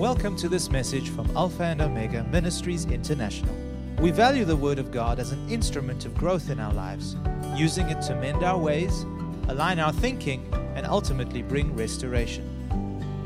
Welcome 0.00 0.34
to 0.36 0.48
this 0.48 0.70
message 0.70 1.10
from 1.10 1.30
Alpha 1.36 1.62
and 1.62 1.82
Omega 1.82 2.24
Ministries 2.24 2.86
International. 2.86 3.54
We 3.98 4.10
value 4.10 4.46
the 4.46 4.56
Word 4.56 4.78
of 4.78 4.90
God 4.90 5.18
as 5.18 5.32
an 5.32 5.50
instrument 5.50 6.06
of 6.06 6.14
growth 6.14 6.48
in 6.48 6.58
our 6.58 6.72
lives, 6.72 7.16
using 7.54 7.90
it 7.90 8.00
to 8.04 8.14
mend 8.14 8.42
our 8.42 8.56
ways, 8.56 9.02
align 9.48 9.78
our 9.78 9.92
thinking, 9.92 10.50
and 10.74 10.86
ultimately 10.86 11.42
bring 11.42 11.76
restoration. 11.76 12.46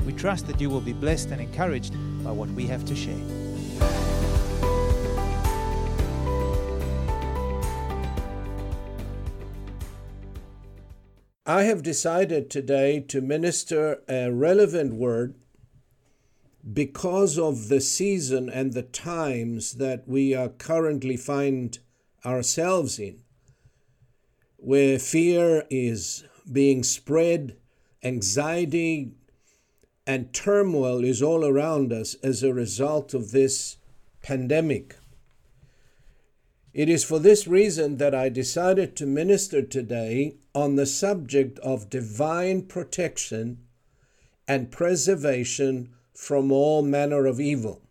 We 0.05 0.15
trust 0.15 0.49
that 0.49 0.61
you 0.61 0.69
will 0.69 0.81
be 0.81 0.93
blessed 0.93 1.31
and 1.31 1.41
encouraged 1.41 1.95
by 2.25 2.33
what 2.33 2.49
we 2.49 2.67
have 2.67 2.85
to 2.87 2.97
share. 2.97 3.15
I 11.47 11.63
have 11.63 11.85
decided 11.85 12.51
today 12.51 12.99
to 12.99 13.21
minister 13.21 14.03
a 14.09 14.33
relevant 14.33 14.95
word 14.95 15.37
because 16.73 17.39
of 17.39 17.69
the 17.69 17.81
season 17.81 18.49
and 18.49 18.73
the 18.73 18.83
times 18.83 19.75
that 19.75 20.09
we 20.09 20.35
are 20.35 20.49
currently 20.49 21.17
find 21.17 21.79
ourselves 22.25 22.99
in, 22.99 23.21
where 24.57 24.99
fear 24.99 25.65
is 25.69 26.25
being 26.51 26.83
spread, 26.83 27.57
anxiety 28.03 29.13
and 30.07 30.33
turmoil 30.33 31.05
is 31.05 31.23
all 31.23 31.45
around 31.45 31.93
us 31.93 32.15
as 32.23 32.43
a 32.43 32.53
result 32.53 33.15
of 33.15 33.31
this 33.31 33.77
pandemic. 34.23 34.97
It 36.73 36.89
is 36.89 37.05
for 37.05 37.19
this 37.19 37.47
reason 37.47 37.99
that 37.99 38.15
I 38.15 38.29
decided 38.29 38.97
to 38.97 39.07
minister 39.07 39.63
today 39.63 40.37
on 40.55 40.77
the 40.77 40.87
subject 40.87 41.59
of 41.61 41.89
divine 41.89 42.63
protection 42.63 43.59
and 44.49 44.71
preservation 44.71 45.94
from 46.15 46.51
all 46.53 46.83
manner 46.83 47.27
of 47.27 47.41
evil. 47.41 47.83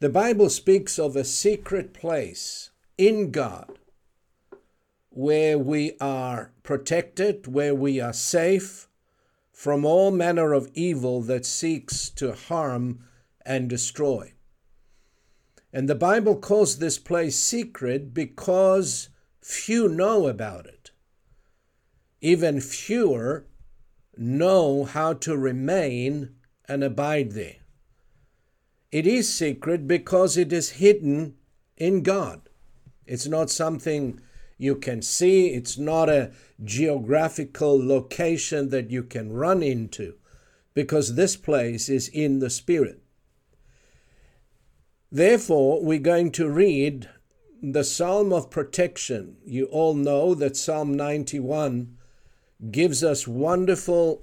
The 0.00 0.08
Bible 0.08 0.48
speaks 0.48 0.98
of 0.98 1.16
a 1.16 1.24
secret 1.24 1.92
place 1.92 2.70
in 2.96 3.30
God 3.30 3.78
where 5.10 5.58
we 5.58 5.96
are 6.00 6.52
protected, 6.62 7.46
where 7.46 7.74
we 7.74 8.00
are 8.00 8.12
safe 8.12 8.88
from 9.50 9.84
all 9.84 10.12
manner 10.12 10.52
of 10.52 10.70
evil 10.74 11.20
that 11.22 11.44
seeks 11.44 12.10
to 12.10 12.32
harm 12.32 13.00
and 13.44 13.68
destroy. 13.68 14.32
And 15.72 15.88
the 15.88 15.96
Bible 15.96 16.36
calls 16.36 16.78
this 16.78 16.98
place 16.98 17.36
secret 17.36 18.14
because 18.14 19.08
few 19.40 19.88
know 19.88 20.28
about 20.28 20.66
it. 20.66 20.92
Even 22.20 22.60
fewer 22.60 23.46
know 24.16 24.84
how 24.84 25.12
to 25.14 25.36
remain 25.36 26.36
and 26.68 26.84
abide 26.84 27.32
there. 27.32 27.56
It 28.90 29.06
is 29.06 29.32
secret 29.32 29.86
because 29.86 30.36
it 30.36 30.52
is 30.52 30.70
hidden 30.70 31.34
in 31.76 32.02
God. 32.02 32.48
It's 33.06 33.26
not 33.26 33.50
something 33.50 34.20
you 34.58 34.74
can 34.74 35.02
see, 35.02 35.48
it's 35.48 35.78
not 35.78 36.08
a 36.08 36.32
geographical 36.64 37.86
location 37.86 38.70
that 38.70 38.90
you 38.90 39.04
can 39.04 39.32
run 39.32 39.62
into, 39.62 40.14
because 40.74 41.14
this 41.14 41.36
place 41.36 41.88
is 41.88 42.08
in 42.08 42.40
the 42.40 42.50
Spirit. 42.50 43.00
Therefore, 45.12 45.82
we're 45.82 46.00
going 46.00 46.32
to 46.32 46.50
read 46.50 47.08
the 47.62 47.84
Psalm 47.84 48.32
of 48.32 48.50
Protection. 48.50 49.36
You 49.44 49.66
all 49.66 49.94
know 49.94 50.34
that 50.34 50.56
Psalm 50.56 50.94
91 50.94 51.96
gives 52.70 53.02
us 53.04 53.26
wonderful 53.26 54.22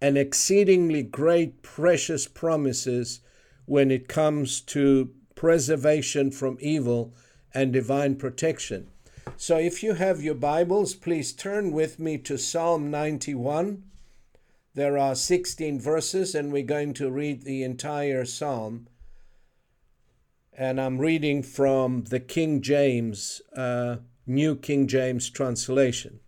and 0.00 0.16
exceedingly 0.16 1.02
great, 1.02 1.62
precious 1.62 2.26
promises 2.26 3.20
when 3.66 3.90
it 3.90 4.08
comes 4.08 4.60
to 4.60 5.10
preservation 5.34 6.30
from 6.30 6.56
evil 6.60 7.14
and 7.54 7.72
divine 7.72 8.16
protection. 8.16 8.88
So, 9.36 9.56
if 9.58 9.82
you 9.82 9.94
have 9.94 10.22
your 10.22 10.34
Bibles, 10.34 10.94
please 10.94 11.32
turn 11.32 11.72
with 11.72 11.98
me 11.98 12.18
to 12.18 12.36
Psalm 12.36 12.90
91. 12.90 13.82
There 14.74 14.96
are 14.98 15.14
16 15.14 15.80
verses, 15.80 16.34
and 16.34 16.52
we're 16.52 16.62
going 16.62 16.94
to 16.94 17.10
read 17.10 17.42
the 17.42 17.62
entire 17.62 18.24
psalm 18.24 18.86
and 20.60 20.78
I'm 20.78 20.98
reading 20.98 21.42
from 21.42 22.04
the 22.04 22.20
King 22.20 22.60
James, 22.60 23.40
uh, 23.56 23.96
New 24.26 24.56
King 24.56 24.86
James 24.86 25.30
translation. 25.30 26.20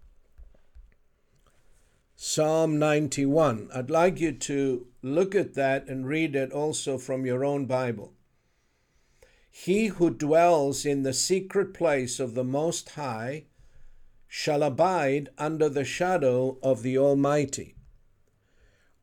Psalm 2.25 2.78
91. 2.78 3.69
I'd 3.75 3.91
like 3.91 4.21
you 4.21 4.31
to 4.31 4.87
look 5.03 5.34
at 5.34 5.55
that 5.55 5.88
and 5.88 6.06
read 6.06 6.37
it 6.37 6.53
also 6.53 6.97
from 6.97 7.27
your 7.27 7.44
own 7.44 7.66
Bible. 7.66 8.15
He 9.50 9.88
who 9.88 10.09
dwells 10.09 10.87
in 10.87 11.03
the 11.03 11.15
secret 11.15 11.75
place 11.75 12.21
of 12.21 12.34
the 12.34 12.44
Most 12.44 12.91
High 12.91 13.47
shall 14.28 14.62
abide 14.62 15.31
under 15.37 15.69
the 15.69 15.84
shadow 15.84 16.59
of 16.62 16.84
the 16.84 16.97
Almighty. 16.97 17.75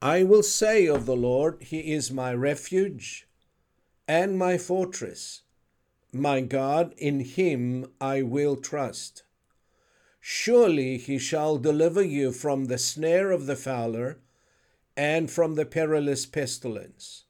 I 0.02 0.24
will 0.24 0.42
say 0.42 0.88
of 0.88 1.06
the 1.06 1.18
Lord, 1.18 1.62
He 1.62 1.92
is 1.92 2.10
my 2.12 2.34
refuge 2.34 3.28
and 4.08 4.38
my 4.38 4.58
fortress. 4.58 5.42
My 6.14 6.40
God, 6.40 6.94
in 6.98 7.20
him 7.20 7.92
I 8.00 8.22
will 8.22 8.56
trust. 8.56 9.24
Surely 10.32 11.00
he 11.00 11.18
shall 11.18 11.58
deliver 11.58 12.04
you 12.04 12.32
from 12.32 12.66
the 12.66 12.78
snare 12.78 13.32
of 13.32 13.48
the 13.48 13.56
fowler 13.56 14.20
and 14.96 15.32
from 15.32 15.56
the 15.56 15.66
perilous 15.66 16.28
pestilence. 16.28 17.24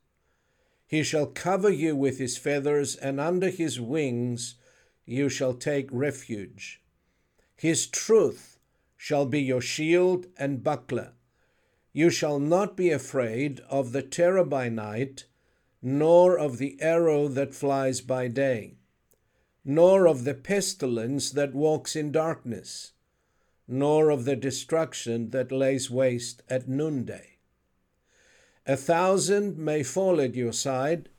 He 0.85 1.01
shall 1.01 1.27
cover 1.27 1.69
you 1.69 1.95
with 1.95 2.17
his 2.17 2.37
feathers, 2.37 2.97
and 2.97 3.17
under 3.17 3.49
his 3.49 3.79
wings 3.79 4.55
you 5.05 5.29
shall 5.29 5.53
take 5.53 5.87
refuge. 5.93 6.81
His 7.55 7.87
truth 7.87 8.59
shall 8.97 9.25
be 9.25 9.41
your 9.41 9.61
shield 9.61 10.27
and 10.35 10.61
buckler. 10.61 11.13
You 11.93 12.09
shall 12.09 12.37
not 12.37 12.75
be 12.75 12.91
afraid 12.91 13.61
of 13.69 13.93
the 13.93 14.03
terror 14.03 14.43
by 14.43 14.67
night 14.67 15.23
nor 15.81 16.37
of 16.37 16.57
the 16.57 16.75
arrow 16.81 17.29
that 17.29 17.55
flies 17.55 18.01
by 18.01 18.27
day, 18.27 18.78
nor 19.63 20.07
of 20.07 20.23
the 20.23 20.33
pestilence 20.33 21.31
that 21.31 21.53
walks 21.53 21.95
in 21.95 22.11
darkness, 22.11 22.93
nor 23.67 24.09
of 24.09 24.25
the 24.25 24.35
destruction 24.35 25.29
that 25.29 25.51
lays 25.51 25.91
waste 25.91 26.41
at 26.49 26.67
noonday. 26.67 27.37
A 28.65 28.77
thousand 28.77 29.57
may 29.57 29.83
fall 29.83 30.21
at 30.21 30.35
your 30.35 30.53
side, 30.53 31.09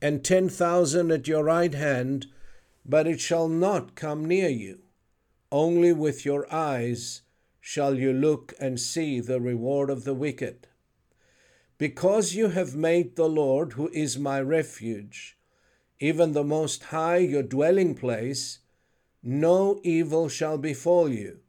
and 0.00 0.24
ten 0.24 0.48
thousand 0.48 1.10
at 1.10 1.28
your 1.28 1.44
right 1.44 1.74
hand, 1.74 2.26
but 2.84 3.06
it 3.06 3.20
shall 3.20 3.48
not 3.48 3.94
come 3.94 4.24
near 4.24 4.48
you. 4.48 4.80
Only 5.50 5.92
with 5.92 6.24
your 6.24 6.52
eyes 6.52 7.22
shall 7.60 7.98
you 7.98 8.12
look 8.12 8.52
and 8.60 8.78
see 8.78 9.20
the 9.20 9.40
reward 9.40 9.88
of 9.88 10.04
the 10.04 10.14
wicked. 10.14 10.66
Because 11.78 12.34
you 12.34 12.48
have 12.48 12.76
made 12.76 13.16
the 13.16 13.28
Lord, 13.28 13.72
who 13.72 13.88
is 13.88 14.18
my 14.18 14.40
refuge, 14.40 15.38
even 16.00 16.32
the 16.32 16.44
Most 16.44 16.84
High 16.84 17.18
your 17.18 17.42
dwelling 17.42 17.94
place, 17.94 18.58
no 19.22 19.80
evil 19.82 20.28
shall 20.28 20.58
befall 20.58 21.08
you, 21.08 21.40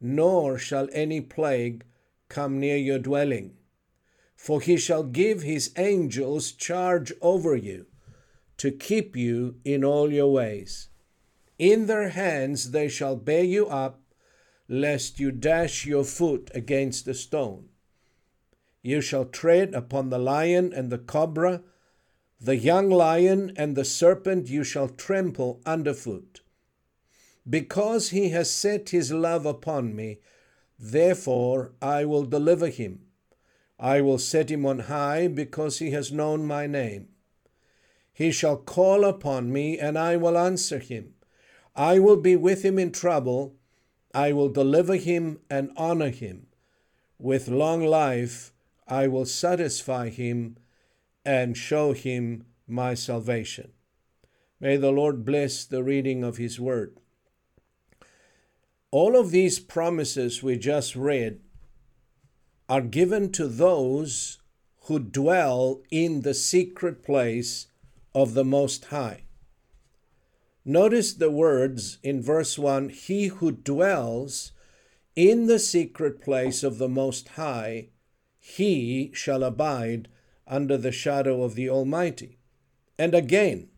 nor 0.00 0.58
shall 0.58 0.88
any 0.92 1.20
plague 1.20 1.84
come 2.28 2.60
near 2.60 2.76
your 2.76 2.98
dwelling. 2.98 3.56
For 4.36 4.60
he 4.60 4.76
shall 4.76 5.02
give 5.02 5.42
his 5.42 5.72
angels 5.76 6.52
charge 6.52 7.12
over 7.20 7.56
you, 7.56 7.86
to 8.58 8.70
keep 8.70 9.16
you 9.16 9.56
in 9.64 9.84
all 9.84 10.12
your 10.12 10.32
ways. 10.32 10.88
In 11.58 11.86
their 11.86 12.10
hands 12.10 12.70
they 12.70 12.88
shall 12.88 13.16
bear 13.16 13.44
you 13.44 13.66
up, 13.66 14.00
lest 14.68 15.18
you 15.18 15.30
dash 15.30 15.86
your 15.86 16.04
foot 16.04 16.50
against 16.54 17.08
a 17.08 17.14
stone. 17.14 17.68
You 18.82 19.00
shall 19.00 19.24
tread 19.24 19.74
upon 19.74 20.10
the 20.10 20.18
lion 20.18 20.72
and 20.72 20.90
the 20.90 20.98
cobra, 20.98 21.62
the 22.40 22.56
young 22.56 22.90
lion 22.90 23.52
and 23.56 23.76
the 23.76 23.84
serpent 23.84 24.48
you 24.48 24.62
shall 24.62 24.88
trample 24.88 25.60
underfoot. 25.64 26.40
Because 27.48 28.10
he 28.10 28.30
has 28.30 28.50
set 28.50 28.90
his 28.90 29.12
love 29.12 29.46
upon 29.46 29.94
me, 29.94 30.18
therefore 30.78 31.72
I 31.80 32.04
will 32.04 32.24
deliver 32.24 32.68
him. 32.68 33.06
I 33.78 34.00
will 34.00 34.18
set 34.18 34.50
him 34.50 34.66
on 34.66 34.80
high 34.80 35.28
because 35.28 35.78
he 35.78 35.90
has 35.92 36.12
known 36.12 36.46
my 36.46 36.66
name. 36.66 37.08
He 38.12 38.32
shall 38.32 38.56
call 38.56 39.04
upon 39.04 39.52
me, 39.52 39.78
and 39.78 39.98
I 39.98 40.16
will 40.16 40.38
answer 40.38 40.78
him. 40.78 41.14
I 41.74 41.98
will 41.98 42.16
be 42.16 42.34
with 42.34 42.64
him 42.64 42.78
in 42.78 42.90
trouble. 42.90 43.56
I 44.14 44.32
will 44.32 44.48
deliver 44.48 44.96
him 44.96 45.40
and 45.50 45.70
honor 45.76 46.08
him. 46.08 46.46
With 47.18 47.48
long 47.48 47.84
life 47.84 48.52
I 48.88 49.08
will 49.08 49.26
satisfy 49.26 50.08
him 50.08 50.56
and 51.26 51.56
show 51.56 51.92
him 51.92 52.44
my 52.68 52.94
salvation. 52.94 53.72
May 54.60 54.76
the 54.76 54.92
Lord 54.92 55.24
bless 55.24 55.64
the 55.64 55.82
reading 55.82 56.22
of 56.22 56.36
his 56.36 56.60
word. 56.60 56.96
All 58.92 59.18
of 59.18 59.32
these 59.32 59.58
promises 59.58 60.42
we 60.42 60.56
just 60.56 60.94
read 60.94 61.40
are 62.68 62.80
given 62.80 63.32
to 63.32 63.48
those 63.48 64.38
who 64.82 65.00
dwell 65.00 65.82
in 65.90 66.22
the 66.22 66.32
secret 66.32 67.02
place 67.02 67.66
of 68.14 68.34
the 68.34 68.44
Most 68.44 68.86
High. 68.86 69.24
Notice 70.64 71.12
the 71.12 71.30
words 71.30 71.98
in 72.04 72.22
verse 72.22 72.56
1 72.56 72.90
He 72.90 73.26
who 73.26 73.50
dwells 73.50 74.52
in 75.16 75.46
the 75.46 75.58
secret 75.58 76.22
place 76.22 76.62
of 76.62 76.78
the 76.78 76.88
Most 76.88 77.28
High, 77.30 77.88
he 78.38 79.10
shall 79.12 79.42
abide 79.42 80.08
under 80.46 80.76
the 80.76 80.92
shadow 80.92 81.42
of 81.42 81.54
the 81.54 81.68
Almighty. 81.68 82.38
And 82.98 83.14
again, 83.14 83.68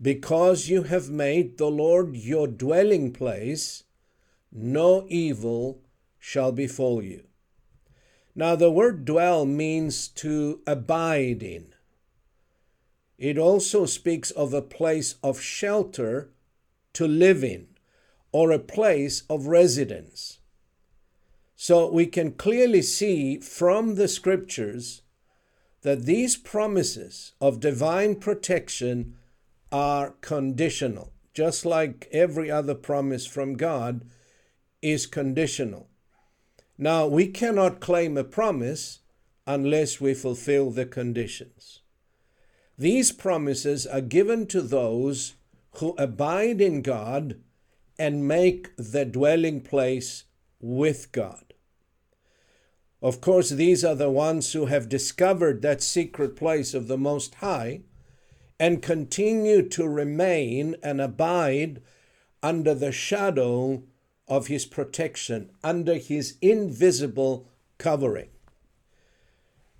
because 0.00 0.68
you 0.68 0.84
have 0.84 1.08
made 1.08 1.58
the 1.58 1.70
Lord 1.70 2.16
your 2.16 2.46
dwelling 2.46 3.12
place, 3.12 3.84
no 4.50 5.06
evil 5.08 5.82
shall 6.18 6.52
befall 6.52 7.02
you. 7.02 7.24
Now, 8.34 8.56
the 8.56 8.70
word 8.70 9.04
dwell 9.04 9.44
means 9.44 10.08
to 10.08 10.60
abide 10.66 11.42
in. 11.42 11.74
It 13.18 13.38
also 13.38 13.86
speaks 13.86 14.30
of 14.30 14.52
a 14.52 14.62
place 14.62 15.16
of 15.22 15.40
shelter 15.40 16.30
to 16.94 17.06
live 17.06 17.44
in 17.44 17.68
or 18.32 18.50
a 18.50 18.58
place 18.58 19.22
of 19.28 19.46
residence. 19.46 20.40
So 21.54 21.92
we 21.92 22.06
can 22.06 22.32
clearly 22.32 22.82
see 22.82 23.38
from 23.38 23.94
the 23.94 24.08
scriptures 24.08 25.01
that 25.82 26.04
these 26.04 26.36
promises 26.36 27.32
of 27.40 27.60
divine 27.60 28.16
protection 28.16 29.14
are 29.70 30.14
conditional, 30.20 31.12
just 31.34 31.64
like 31.66 32.08
every 32.12 32.50
other 32.50 32.74
promise 32.74 33.26
from 33.26 33.54
God 33.54 34.04
is 34.80 35.06
conditional. 35.06 35.88
Now, 36.78 37.06
we 37.06 37.28
cannot 37.28 37.80
claim 37.80 38.16
a 38.16 38.24
promise 38.24 39.00
unless 39.46 40.00
we 40.00 40.14
fulfill 40.14 40.70
the 40.70 40.86
conditions. 40.86 41.80
These 42.78 43.12
promises 43.12 43.86
are 43.86 44.00
given 44.00 44.46
to 44.48 44.62
those 44.62 45.34
who 45.76 45.94
abide 45.98 46.60
in 46.60 46.82
God 46.82 47.40
and 47.98 48.26
make 48.26 48.70
the 48.76 49.04
dwelling 49.04 49.60
place 49.60 50.24
with 50.60 51.12
God. 51.12 51.51
Of 53.02 53.20
course, 53.20 53.50
these 53.50 53.84
are 53.84 53.96
the 53.96 54.10
ones 54.10 54.52
who 54.52 54.66
have 54.66 54.88
discovered 54.88 55.60
that 55.62 55.82
secret 55.82 56.36
place 56.36 56.72
of 56.72 56.86
the 56.86 56.96
Most 56.96 57.34
High 57.36 57.80
and 58.60 58.80
continue 58.80 59.68
to 59.70 59.88
remain 59.88 60.76
and 60.84 61.00
abide 61.00 61.82
under 62.44 62.74
the 62.74 62.92
shadow 62.92 63.82
of 64.28 64.46
His 64.46 64.64
protection, 64.66 65.50
under 65.64 65.96
His 65.96 66.36
invisible 66.40 67.48
covering. 67.76 68.28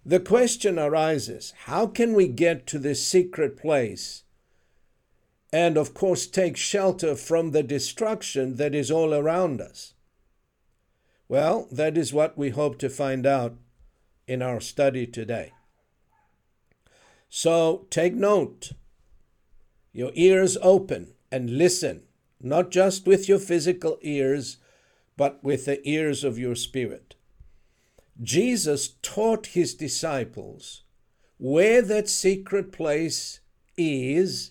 The 0.05 0.19
question 0.19 0.77
arises 0.77 1.55
how 1.67 1.87
can 1.87 2.15
we 2.15 2.27
get 2.27 2.67
to 2.69 2.79
this 2.81 3.07
secret 3.07 3.57
place 3.57 4.25
and, 5.53 5.77
of 5.77 5.95
course, 5.95 6.27
take 6.27 6.57
shelter 6.57 7.15
from 7.15 7.53
the 7.53 7.63
destruction 7.63 8.57
that 8.57 8.75
is 8.75 8.91
all 8.91 9.15
around 9.15 9.61
us? 9.61 9.95
Well, 11.33 11.67
that 11.73 11.97
is 11.97 12.13
what 12.13 12.37
we 12.37 12.51
hope 12.51 12.79
to 12.81 12.91
find 12.91 13.25
out 13.25 13.57
in 14.27 14.43
our 14.43 14.61
study 14.61 15.07
today. 15.07 15.53
So 17.31 17.87
take 17.89 18.15
note, 18.15 18.73
your 19.95 20.11
ears 20.13 20.59
open 20.61 21.15
and 21.31 21.57
listen, 21.57 22.03
not 22.39 22.71
just 22.71 23.07
with 23.07 23.31
your 23.31 23.39
physical 23.39 23.97
ears, 24.03 24.59
but 25.17 25.43
with 25.43 25.65
the 25.65 25.81
ears 25.89 26.23
of 26.23 26.39
your 26.39 26.55
spirit. 26.55 27.15
Jesus 28.23 28.97
taught 29.01 29.47
his 29.57 29.75
disciples 29.75 30.83
where 31.39 31.81
that 31.81 32.11
secret 32.11 32.73
place 32.73 33.41
is, 33.79 34.51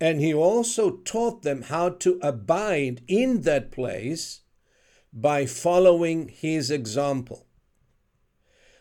and 0.00 0.20
he 0.20 0.32
also 0.32 0.98
taught 0.98 1.42
them 1.42 1.62
how 1.62 1.88
to 1.88 2.20
abide 2.22 3.02
in 3.08 3.40
that 3.40 3.72
place 3.72 4.42
by 5.12 5.46
following 5.46 6.28
his 6.28 6.70
example. 6.70 7.46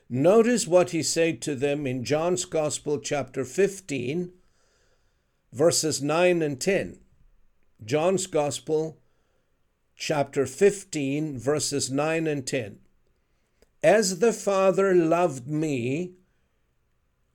Notice 0.10 0.68
what 0.68 0.92
he 0.92 1.04
said 1.04 1.42
to 1.42 1.56
them 1.56 1.86
in 1.86 2.04
John's 2.04 2.46
Gospel, 2.46 3.00
chapter 3.00 3.44
15, 3.44 4.32
verses 5.52 6.02
9 6.02 6.42
and 6.42 6.60
10. 6.60 7.00
John's 7.84 8.28
Gospel, 8.28 9.00
chapter 9.96 10.46
15, 10.46 11.38
verses 11.38 11.92
9 11.92 12.28
and 12.28 12.48
10. 12.48 12.80
As 13.84 14.20
the 14.20 14.34
Father 14.34 14.96
loved 14.96 15.48
me, 15.48 16.14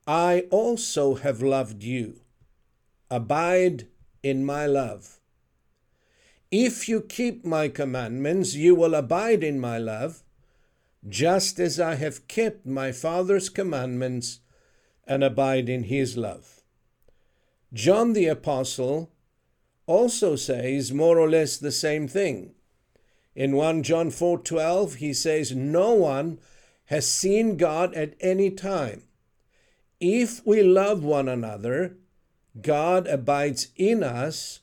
I 0.07 0.47
also 0.51 1.15
have 1.15 1.43
loved 1.43 1.83
you. 1.83 2.21
Abide 3.11 3.89
in 4.23 4.45
my 4.45 4.67
love. 4.67 5.21
If 6.53 6.87
you 6.87 7.01
keep 7.01 7.47
my 7.47 7.69
commandments, 7.69 8.55
you 8.55 8.75
will 8.75 8.95
abide 8.95 9.43
in 9.43 9.59
my 9.59 9.79
love, 9.79 10.23
just 11.09 11.59
as 11.59 11.81
I 11.81 11.95
have 11.95 12.29
kept 12.29 12.67
my 12.67 12.93
Father's 12.93 13.49
commandments 13.49 14.41
and 15.07 15.25
abide 15.25 15.71
in 15.71 15.85
his 15.85 16.19
love. 16.19 16.61
John 17.73 18.13
the 18.13 18.27
Apostle 18.27 19.11
also 19.87 20.37
says 20.37 20.93
more 20.93 21.19
or 21.19 21.29
less 21.31 21.57
the 21.57 21.73
same 21.73 22.07
thing. 22.07 22.55
In 23.35 23.57
1 23.57 23.83
John 23.83 24.11
4:12 24.11 24.97
he 24.97 25.15
says 25.15 25.57
no 25.57 25.95
one 25.95 26.39
has 26.87 27.11
seen 27.11 27.57
God 27.57 27.95
at 27.95 28.13
any 28.21 28.51
time. 28.51 29.05
If 30.01 30.47
we 30.47 30.63
love 30.63 31.03
one 31.03 31.31
another, 31.31 31.97
God 32.61 33.07
abides 33.07 33.69
in 33.77 34.03
us 34.03 34.61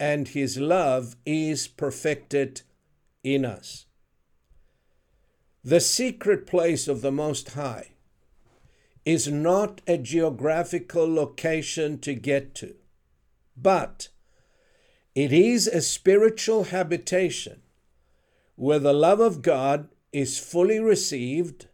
and 0.00 0.28
his 0.28 0.56
love 0.56 1.14
is 1.26 1.68
perfected 1.68 2.62
in 3.22 3.44
us. 3.44 3.84
The 5.62 5.80
secret 5.80 6.46
place 6.46 6.88
of 6.88 7.02
the 7.02 7.12
Most 7.12 7.50
High 7.50 7.90
is 9.04 9.28
not 9.28 9.82
a 9.86 9.98
geographical 9.98 11.12
location 11.12 11.98
to 11.98 12.14
get 12.14 12.54
to, 12.56 12.76
but 13.54 14.08
it 15.14 15.34
is 15.34 15.66
a 15.66 15.82
spiritual 15.82 16.64
habitation 16.64 17.60
where 18.56 18.78
the 18.78 18.94
love 18.94 19.20
of 19.20 19.42
God 19.42 19.88
is 20.12 20.38
fully 20.38 20.80
received, 20.80 21.66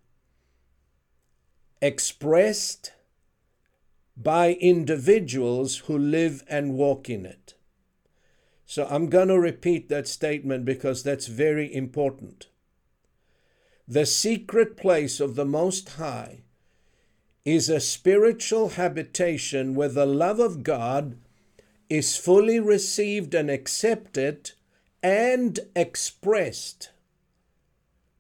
expressed 1.81 2.93
by 4.17 4.55
individuals 4.55 5.79
who 5.87 5.97
live 5.97 6.43
and 6.49 6.75
walk 6.75 7.09
in 7.09 7.25
it. 7.25 7.56
So 8.67 8.87
I'm 8.91 9.07
going 9.07 9.29
to 9.29 9.39
repeat 9.39 9.89
that 9.89 10.09
statement 10.09 10.65
because 10.65 11.05
that's 11.05 11.29
very 11.29 11.73
important. 11.73 12.49
The 13.87 14.05
secret 14.05 14.77
place 14.77 15.21
of 15.21 15.37
the 15.37 15.45
Most 15.45 15.91
High 15.91 16.43
is 17.45 17.69
a 17.69 17.79
spiritual 17.79 18.71
habitation 18.71 19.77
where 19.77 19.89
the 19.89 20.05
love 20.05 20.41
of 20.41 20.65
God 20.65 21.17
is 21.89 22.17
fully 22.17 22.59
received 22.59 23.33
and 23.35 23.49
accepted 23.49 24.51
and 25.01 25.61
expressed 25.77 26.91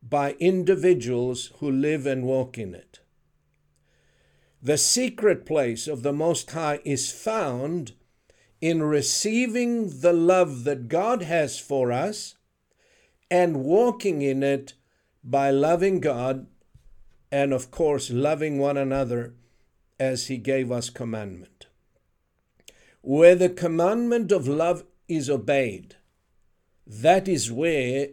by 0.00 0.36
individuals 0.38 1.50
who 1.58 1.68
live 1.68 2.06
and 2.06 2.22
walk 2.22 2.56
in 2.56 2.72
it. 2.72 3.00
The 4.62 4.78
secret 4.78 5.44
place 5.44 5.88
of 5.88 6.04
the 6.04 6.12
Most 6.12 6.52
High 6.52 6.78
is 6.84 7.10
found 7.10 7.94
in 8.60 8.82
receiving 8.82 10.00
the 10.00 10.12
love 10.12 10.64
that 10.64 10.88
God 10.88 11.22
has 11.22 11.58
for 11.58 11.92
us 11.92 12.36
and 13.30 13.64
walking 13.64 14.22
in 14.22 14.42
it 14.42 14.74
by 15.22 15.50
loving 15.50 16.00
God 16.00 16.46
and, 17.30 17.52
of 17.52 17.70
course, 17.70 18.10
loving 18.10 18.58
one 18.58 18.76
another 18.76 19.34
as 19.98 20.28
He 20.28 20.36
gave 20.36 20.70
us 20.70 20.90
commandment. 20.90 21.66
Where 23.02 23.34
the 23.34 23.48
commandment 23.48 24.32
of 24.32 24.48
love 24.48 24.84
is 25.08 25.28
obeyed, 25.28 25.96
that 26.86 27.28
is 27.28 27.50
where 27.50 28.08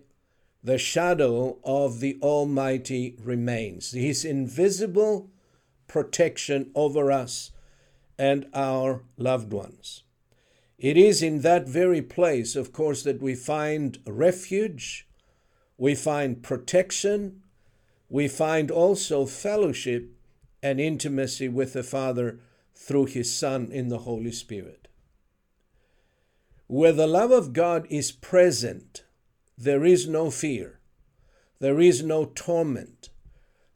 the 0.64 0.78
shadow 0.78 1.60
of 1.64 2.00
the 2.00 2.18
Almighty 2.22 3.16
remains, 3.24 3.92
His 3.92 4.26
invisible 4.26 5.30
protection 5.88 6.72
over 6.74 7.12
us 7.12 7.52
and 8.18 8.48
our 8.54 9.04
loved 9.18 9.52
ones. 9.52 10.04
It 10.78 10.98
is 10.98 11.22
in 11.22 11.42
that 11.42 11.68
very 11.68 12.02
place, 12.02 12.56
of 12.56 12.74
course, 12.74 13.04
that 13.04 13.22
we 13.22 13.36
find 13.36 14.00
refuge, 14.06 15.08
we 15.78 15.96
find 15.96 16.44
protection, 16.44 17.44
we 18.10 18.28
find 18.28 18.70
also 18.70 19.26
fellowship 19.26 20.10
and 20.62 20.80
intimacy 20.80 21.48
with 21.50 21.74
the 21.74 21.84
Father 21.84 22.40
through 22.76 23.06
His 23.06 23.34
Son 23.34 23.72
in 23.72 23.90
the 23.90 24.00
Holy 24.00 24.32
Spirit. 24.32 24.88
Where 26.68 26.94
the 26.94 27.08
love 27.08 27.32
of 27.32 27.54
God 27.54 27.86
is 27.90 28.12
present, 28.12 29.04
there 29.58 29.86
is 29.86 30.08
no 30.08 30.32
fear, 30.32 30.80
there 31.60 31.80
is 31.80 32.04
no 32.04 32.26
torment, 32.26 33.10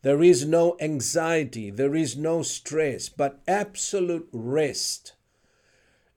There 0.08 0.24
is 0.24 0.46
no 0.46 0.77
anxiety, 0.80 1.70
there 1.70 1.94
is 1.94 2.16
no 2.16 2.42
stress, 2.42 3.10
but 3.10 3.42
absolute 3.46 4.30
rest. 4.32 5.17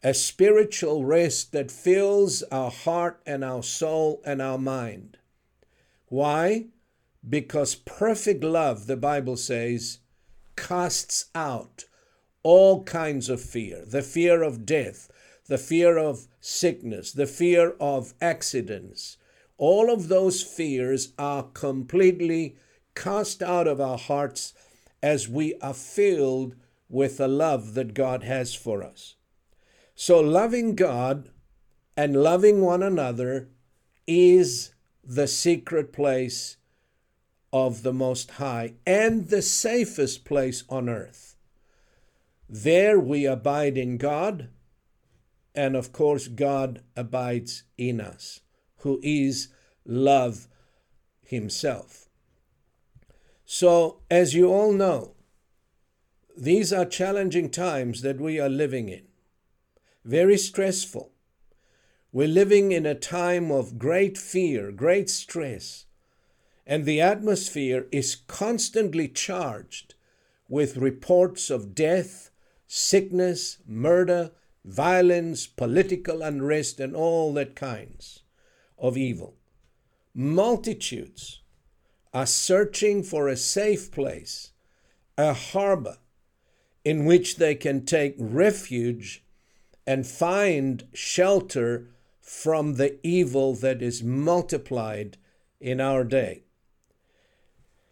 A 0.02 0.14
spiritual 0.14 1.04
rest 1.04 1.52
that 1.52 1.70
fills 1.70 2.42
our 2.44 2.70
heart 2.70 3.20
and 3.26 3.44
our 3.44 3.62
soul 3.62 4.22
and 4.24 4.40
our 4.40 4.56
mind. 4.56 5.18
Why? 6.06 6.68
Because 7.28 7.74
perfect 7.74 8.42
love, 8.42 8.86
the 8.86 8.96
Bible 8.96 9.36
says, 9.36 9.98
casts 10.56 11.26
out 11.34 11.84
all 12.42 12.82
kinds 12.84 13.28
of 13.28 13.42
fear 13.42 13.84
the 13.84 14.00
fear 14.00 14.42
of 14.42 14.64
death, 14.64 15.10
the 15.48 15.58
fear 15.58 15.98
of 15.98 16.28
sickness, 16.40 17.12
the 17.12 17.26
fear 17.26 17.74
of 17.78 18.14
accidents. 18.22 19.18
All 19.58 19.92
of 19.92 20.08
those 20.08 20.42
fears 20.42 21.12
are 21.18 21.42
completely 21.42 22.56
cast 22.94 23.42
out 23.42 23.68
of 23.68 23.82
our 23.82 23.98
hearts 23.98 24.54
as 25.02 25.28
we 25.28 25.56
are 25.60 25.74
filled 25.74 26.54
with 26.88 27.18
the 27.18 27.28
love 27.28 27.74
that 27.74 27.92
God 27.92 28.22
has 28.22 28.54
for 28.54 28.82
us. 28.82 29.16
So, 30.02 30.18
loving 30.18 30.76
God 30.76 31.28
and 31.94 32.22
loving 32.22 32.62
one 32.62 32.82
another 32.82 33.50
is 34.06 34.72
the 35.04 35.26
secret 35.26 35.92
place 35.92 36.56
of 37.52 37.82
the 37.82 37.92
Most 37.92 38.30
High 38.30 38.76
and 38.86 39.28
the 39.28 39.42
safest 39.42 40.24
place 40.24 40.64
on 40.70 40.88
earth. 40.88 41.36
There 42.48 42.98
we 42.98 43.26
abide 43.26 43.76
in 43.76 43.98
God, 43.98 44.48
and 45.54 45.76
of 45.76 45.92
course, 45.92 46.28
God 46.28 46.80
abides 46.96 47.64
in 47.76 48.00
us, 48.00 48.40
who 48.78 49.00
is 49.02 49.48
love 49.84 50.48
Himself. 51.26 52.08
So, 53.44 54.00
as 54.10 54.32
you 54.32 54.46
all 54.46 54.72
know, 54.72 55.12
these 56.34 56.72
are 56.72 56.86
challenging 56.86 57.50
times 57.50 58.00
that 58.00 58.18
we 58.18 58.40
are 58.40 58.48
living 58.48 58.88
in, 58.88 59.09
very 60.04 60.36
stressful. 60.36 61.12
We're 62.12 62.28
living 62.28 62.72
in 62.72 62.86
a 62.86 62.94
time 62.94 63.50
of 63.50 63.78
great 63.78 64.18
fear, 64.18 64.72
great 64.72 65.08
stress, 65.08 65.86
and 66.66 66.84
the 66.84 67.00
atmosphere 67.00 67.86
is 67.92 68.16
constantly 68.16 69.08
charged 69.08 69.94
with 70.48 70.76
reports 70.76 71.50
of 71.50 71.74
death, 71.74 72.30
sickness, 72.66 73.58
murder, 73.66 74.32
violence, 74.64 75.46
political 75.46 76.22
unrest, 76.22 76.80
and 76.80 76.94
all 76.94 77.32
that 77.34 77.54
kinds 77.54 78.22
of 78.78 78.96
evil. 78.96 79.36
Multitudes 80.14 81.40
are 82.12 82.26
searching 82.26 83.02
for 83.02 83.28
a 83.28 83.36
safe 83.36 83.92
place, 83.92 84.50
a 85.16 85.32
harbor 85.32 85.98
in 86.84 87.04
which 87.04 87.36
they 87.36 87.54
can 87.54 87.84
take 87.84 88.16
refuge 88.18 89.22
and 89.86 90.06
find 90.06 90.86
shelter 90.92 91.90
from 92.20 92.74
the 92.74 92.98
evil 93.06 93.54
that 93.54 93.82
is 93.82 94.02
multiplied 94.02 95.16
in 95.60 95.80
our 95.80 96.04
day. 96.04 96.44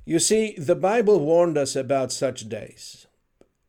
You 0.04 0.18
see, 0.18 0.54
the 0.56 0.76
Bible 0.76 1.20
warned 1.20 1.58
us 1.58 1.76
about 1.76 2.12
such 2.12 2.48
days. 2.48 3.06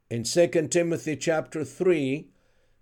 In 0.10 0.24
2 0.24 0.48
Timothy 0.70 1.16
chapter 1.16 1.66
3, 1.66 2.30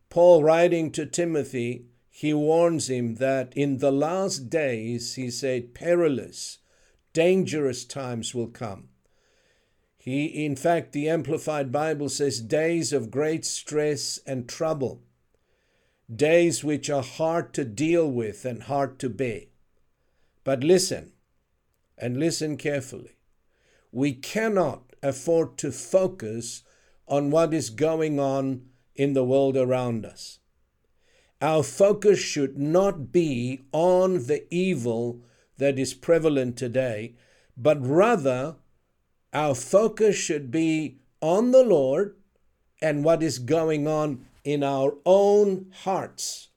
Paul 0.09 0.43
writing 0.43 0.91
to 0.91 1.05
Timothy, 1.05 1.87
he 2.09 2.33
warns 2.33 2.89
him 2.89 3.15
that 3.15 3.53
in 3.55 3.77
the 3.77 3.91
last 3.91 4.49
days, 4.49 5.15
he 5.15 5.29
said, 5.29 5.73
perilous, 5.73 6.59
dangerous 7.13 7.83
times 7.83 8.33
will 8.33 8.47
come. 8.47 8.89
He, 9.97 10.25
in 10.45 10.55
fact, 10.55 10.93
the 10.93 11.09
Amplified 11.09 11.71
Bible 11.71 12.09
says 12.09 12.39
days 12.39 12.93
of 12.93 13.11
great 13.11 13.43
stress 13.43 14.19
and 14.25 14.47
trouble, 14.47 15.03
days 16.13 16.63
which 16.63 16.89
are 16.89 17.03
hard 17.03 17.53
to 17.53 17.65
deal 17.65 18.09
with 18.09 18.45
and 18.45 18.63
hard 18.63 18.99
to 18.99 19.09
bear. 19.09 19.41
But 20.43 20.63
listen, 20.63 21.11
and 21.97 22.17
listen 22.17 22.57
carefully. 22.57 23.17
We 23.91 24.13
cannot 24.13 24.95
afford 25.01 25.57
to 25.59 25.71
focus 25.71 26.63
on 27.07 27.31
what 27.31 27.53
is 27.53 27.69
going 27.69 28.19
on 28.19 28.67
in 28.95 29.13
the 29.13 29.23
world 29.23 29.57
around 29.57 30.05
us. 30.05 30.39
Our 31.41 31.63
focus 31.63 32.19
should 32.19 32.57
not 32.57 33.11
be 33.11 33.61
on 33.71 34.25
the 34.25 34.45
evil 34.53 35.21
that 35.57 35.77
is 35.77 35.93
prevalent 35.93 36.57
today, 36.57 37.15
but 37.55 37.85
rather 37.85 38.55
our 39.33 39.55
focus 39.55 40.15
should 40.15 40.51
be 40.51 40.97
on 41.21 41.51
the 41.51 41.63
Lord 41.63 42.15
and 42.81 43.03
what 43.03 43.21
is 43.23 43.39
going 43.39 43.87
on 43.87 44.25
in 44.47 44.63
our 44.63 44.95
own 45.05 45.65
hearts, 45.83 46.47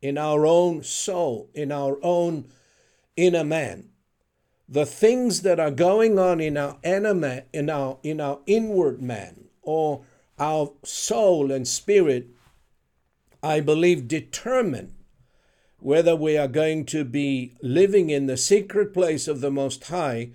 in 0.00 0.16
our 0.16 0.46
own 0.46 0.84
soul, 0.84 1.50
in 1.52 1.72
our 1.72 1.98
own 2.00 2.44
inner 3.16 3.42
man. 3.42 3.88
The 4.68 4.86
things 4.86 5.42
that 5.42 5.58
are 5.58 5.72
going 5.72 6.16
on 6.16 6.40
in 6.40 6.56
our 6.56 6.78
inner 6.84 7.42
in 7.52 7.68
our 7.68 7.98
in 8.04 8.20
our 8.20 8.38
inward 8.46 9.02
man 9.02 9.48
or 9.62 10.02
our 10.38 10.70
soul 10.84 11.50
and 11.50 11.66
spirit, 11.66 12.28
I 13.42 13.58
believe 13.58 14.06
determine 14.06 14.94
whether 15.80 16.14
we 16.14 16.38
are 16.38 16.46
going 16.46 16.84
to 16.86 17.04
be 17.04 17.56
living 17.60 18.10
in 18.10 18.26
the 18.26 18.36
secret 18.36 18.94
place 18.94 19.26
of 19.26 19.40
the 19.40 19.50
Most 19.50 19.82
High 19.88 20.30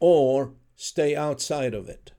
or 0.00 0.54
stay 0.76 1.14
outside 1.14 1.74
of 1.74 1.90
it. 1.90 2.13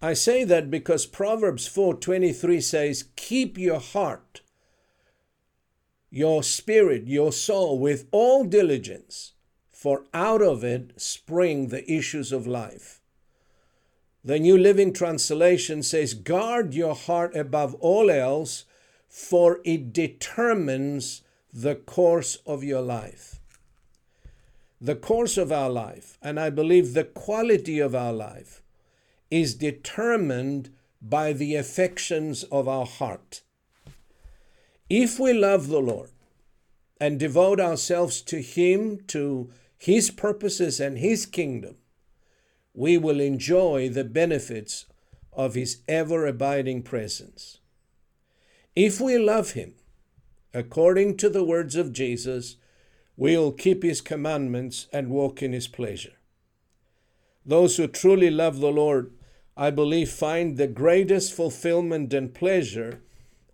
I 0.00 0.14
say 0.14 0.44
that 0.44 0.70
because 0.70 1.06
Proverbs 1.06 1.66
4:23 1.66 2.60
says, 2.60 3.04
"Keep 3.16 3.58
your 3.58 3.80
heart, 3.80 4.42
your 6.10 6.42
spirit, 6.42 7.06
your 7.06 7.32
soul 7.32 7.78
with 7.78 8.06
all 8.12 8.44
diligence, 8.44 9.32
for 9.70 10.04
out 10.14 10.40
of 10.40 10.62
it 10.62 10.92
spring 11.00 11.68
the 11.68 11.90
issues 11.90 12.32
of 12.32 12.46
life." 12.46 13.00
The 14.24 14.38
New 14.38 14.56
Living 14.56 14.92
Translation 14.92 15.82
says, 15.82 16.14
"Guard 16.14 16.74
your 16.74 16.94
heart 16.94 17.34
above 17.34 17.74
all 17.76 18.10
else, 18.10 18.64
for 19.08 19.60
it 19.64 19.92
determines 19.92 21.22
the 21.52 21.74
course 21.74 22.36
of 22.46 22.62
your 22.62 22.82
life. 22.82 23.40
The 24.80 24.96
course 24.96 25.36
of 25.36 25.50
our 25.50 25.70
life, 25.70 26.18
and 26.22 26.38
I 26.38 26.50
believe 26.50 26.94
the 26.94 27.04
quality 27.04 27.80
of 27.80 27.94
our 27.94 28.12
life, 28.12 28.62
is 29.30 29.54
determined 29.54 30.70
by 31.00 31.32
the 31.32 31.54
affections 31.54 32.44
of 32.44 32.66
our 32.66 32.86
heart. 32.86 33.42
If 34.88 35.18
we 35.18 35.32
love 35.32 35.68
the 35.68 35.80
Lord 35.80 36.10
and 37.00 37.18
devote 37.18 37.60
ourselves 37.60 38.22
to 38.22 38.40
Him, 38.40 39.00
to 39.08 39.50
His 39.76 40.10
purposes 40.10 40.80
and 40.80 40.98
His 40.98 41.26
kingdom, 41.26 41.76
we 42.74 42.96
will 42.96 43.20
enjoy 43.20 43.88
the 43.88 44.04
benefits 44.04 44.86
of 45.32 45.54
His 45.54 45.82
ever 45.86 46.26
abiding 46.26 46.82
presence. 46.82 47.58
If 48.74 49.00
we 49.00 49.18
love 49.18 49.52
Him 49.52 49.74
according 50.54 51.16
to 51.18 51.28
the 51.28 51.44
words 51.44 51.76
of 51.76 51.92
Jesus, 51.92 52.56
we'll 53.16 53.52
keep 53.52 53.82
his 53.82 54.00
commandments 54.00 54.86
and 54.92 55.10
walk 55.10 55.42
in 55.42 55.52
his 55.52 55.68
pleasure. 55.68 56.14
Those 57.44 57.76
who 57.76 57.86
truly 57.86 58.30
love 58.30 58.60
the 58.60 58.70
Lord, 58.70 59.12
I 59.60 59.70
believe, 59.70 60.08
find 60.08 60.56
the 60.56 60.68
greatest 60.68 61.32
fulfillment 61.32 62.14
and 62.14 62.32
pleasure 62.32 63.02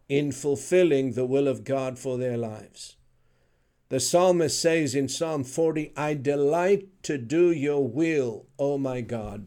in 0.06 0.32
fulfilling 0.32 1.12
the 1.12 1.24
will 1.24 1.48
of 1.48 1.64
God 1.64 1.98
for 1.98 2.18
their 2.18 2.36
lives. 2.36 2.96
The 3.88 4.00
psalmist 4.00 4.60
says 4.60 4.94
in 4.94 5.08
Psalm 5.08 5.44
40, 5.44 5.94
I 5.96 6.12
delight 6.12 7.02
to 7.04 7.16
do 7.16 7.50
your 7.50 7.88
will, 7.88 8.44
O 8.58 8.76
my 8.76 9.00
God, 9.00 9.46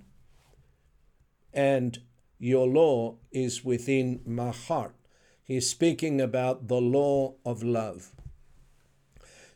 and 1.53 1.99
your 2.39 2.67
law 2.67 3.17
is 3.31 3.63
within 3.63 4.21
my 4.25 4.49
heart. 4.49 4.95
He's 5.43 5.69
speaking 5.69 6.19
about 6.19 6.67
the 6.69 6.81
law 6.81 7.35
of 7.45 7.61
love. 7.61 8.15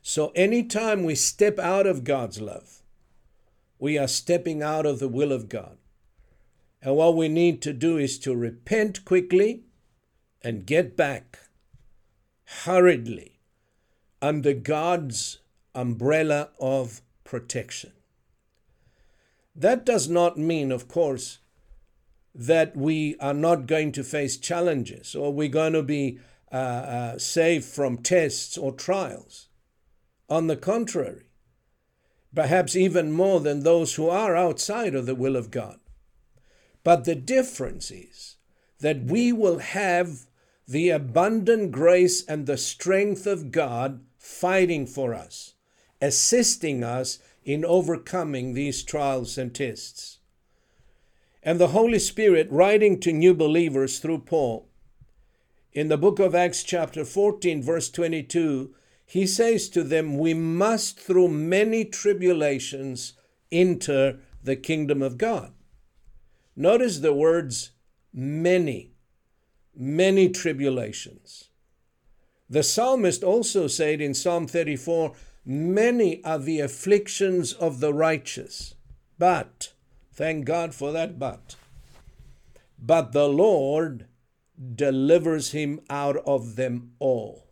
So 0.03 0.31
anytime 0.36 1.03
we 1.03 1.15
step 1.15 1.58
out 1.58 1.88
of 1.88 2.03
God's 2.03 2.39
love, 2.39 2.84
we 3.79 3.98
are 3.98 4.08
stepping 4.08 4.62
out 4.62 4.86
of 4.86 5.00
the 5.00 5.10
will 5.10 5.31
of 5.31 5.50
God. 5.50 5.77
And 6.82 6.96
what 6.96 7.16
we 7.16 7.30
need 7.30 7.62
to 7.64 7.74
do 7.74 7.98
is 7.98 8.18
to 8.20 8.36
repent 8.36 9.06
quickly 9.06 9.64
and 10.44 10.66
get 10.66 10.98
back 10.98 11.40
hurriedly 12.64 13.40
under 14.22 14.54
God's 14.54 15.40
umbrella 15.76 16.50
of 16.60 17.02
protection. 17.24 17.94
That 19.56 19.86
does 19.86 20.10
not 20.10 20.38
mean, 20.38 20.72
of 20.72 20.88
course, 20.88 21.40
that 22.34 22.76
we 22.76 23.16
are 23.20 23.34
not 23.34 23.68
going 23.68 23.92
to 23.92 24.04
face 24.04 24.38
challenges 24.38 25.16
or 25.16 25.34
we're 25.34 25.50
going 25.50 25.74
to 25.74 25.84
be 25.84 26.20
uh, 26.52 26.56
uh, 26.56 27.18
saved 27.18 27.66
from 27.66 27.98
tests 27.98 28.58
or 28.58 28.72
trials. 28.72 29.50
On 30.30 30.48
the 30.48 30.56
contrary, 30.56 31.24
perhaps 32.34 32.76
even 32.76 33.12
more 33.12 33.42
than 33.42 33.64
those 33.64 33.96
who 33.96 34.10
are 34.10 34.36
outside 34.36 34.96
of 34.96 35.06
the 35.06 35.16
will 35.16 35.36
of 35.36 35.52
God. 35.52 35.81
But 36.84 37.06
the 37.06 37.16
difference 37.16 37.92
is 37.92 38.38
that 38.80 39.04
we 39.04 39.32
will 39.32 39.60
have 39.60 40.28
the 40.68 40.90
abundant 40.90 41.72
grace 41.72 42.26
and 42.26 42.46
the 42.46 42.58
strength 42.58 43.28
of 43.28 43.52
God 43.52 44.04
fighting 44.18 44.86
for 44.88 45.14
us, 45.14 45.54
assisting 46.02 46.84
us 46.84 47.20
in 47.44 47.66
overcoming 47.66 48.54
these 48.54 48.84
trials 48.84 49.38
and 49.38 49.54
tests. 49.54 50.20
And 51.44 51.60
the 51.60 51.70
Holy 51.70 52.00
Spirit, 52.00 52.48
writing 52.52 53.00
to 53.00 53.12
new 53.12 53.34
believers 53.34 54.00
through 54.00 54.20
Paul, 54.20 54.68
in 55.74 55.88
the 55.88 55.98
book 55.98 56.20
of 56.20 56.36
Acts, 56.36 56.64
chapter 56.64 57.06
14, 57.06 57.64
verse 57.64 57.90
22, 57.90 58.76
he 59.06 59.26
says 59.26 59.70
to 59.70 59.84
them, 59.84 60.18
We 60.18 60.34
must, 60.34 61.00
through 61.00 61.30
many 61.30 61.86
tribulations, 61.86 63.14
enter 63.52 64.20
the 64.44 64.56
kingdom 64.56 65.02
of 65.02 65.18
God. 65.18 65.54
Notice 66.55 67.00
the 67.00 67.13
words 67.13 67.72
many, 68.13 68.91
many 69.75 70.29
tribulations. 70.29 71.50
The 72.50 72.63
psalmist 72.63 73.24
also 73.24 73.67
said 73.67 74.01
in 74.01 74.13
Psalm 74.13 74.48
34 74.48 75.13
Many 75.46 76.24
are 76.24 76.38
the 76.38 76.60
afflictions 76.60 77.53
of 77.53 77.79
the 77.79 77.93
righteous, 77.93 78.75
but, 79.17 79.74
thank 80.13 80.46
God 80.46 80.75
for 80.75 80.91
that 80.91 81.17
but, 81.17 81.55
but 82.77 83.12
the 83.12 83.27
Lord 83.27 84.05
delivers 84.75 85.51
him 85.51 85.79
out 85.89 86.17
of 86.17 86.58
them 86.58 86.91
all. 87.00 87.48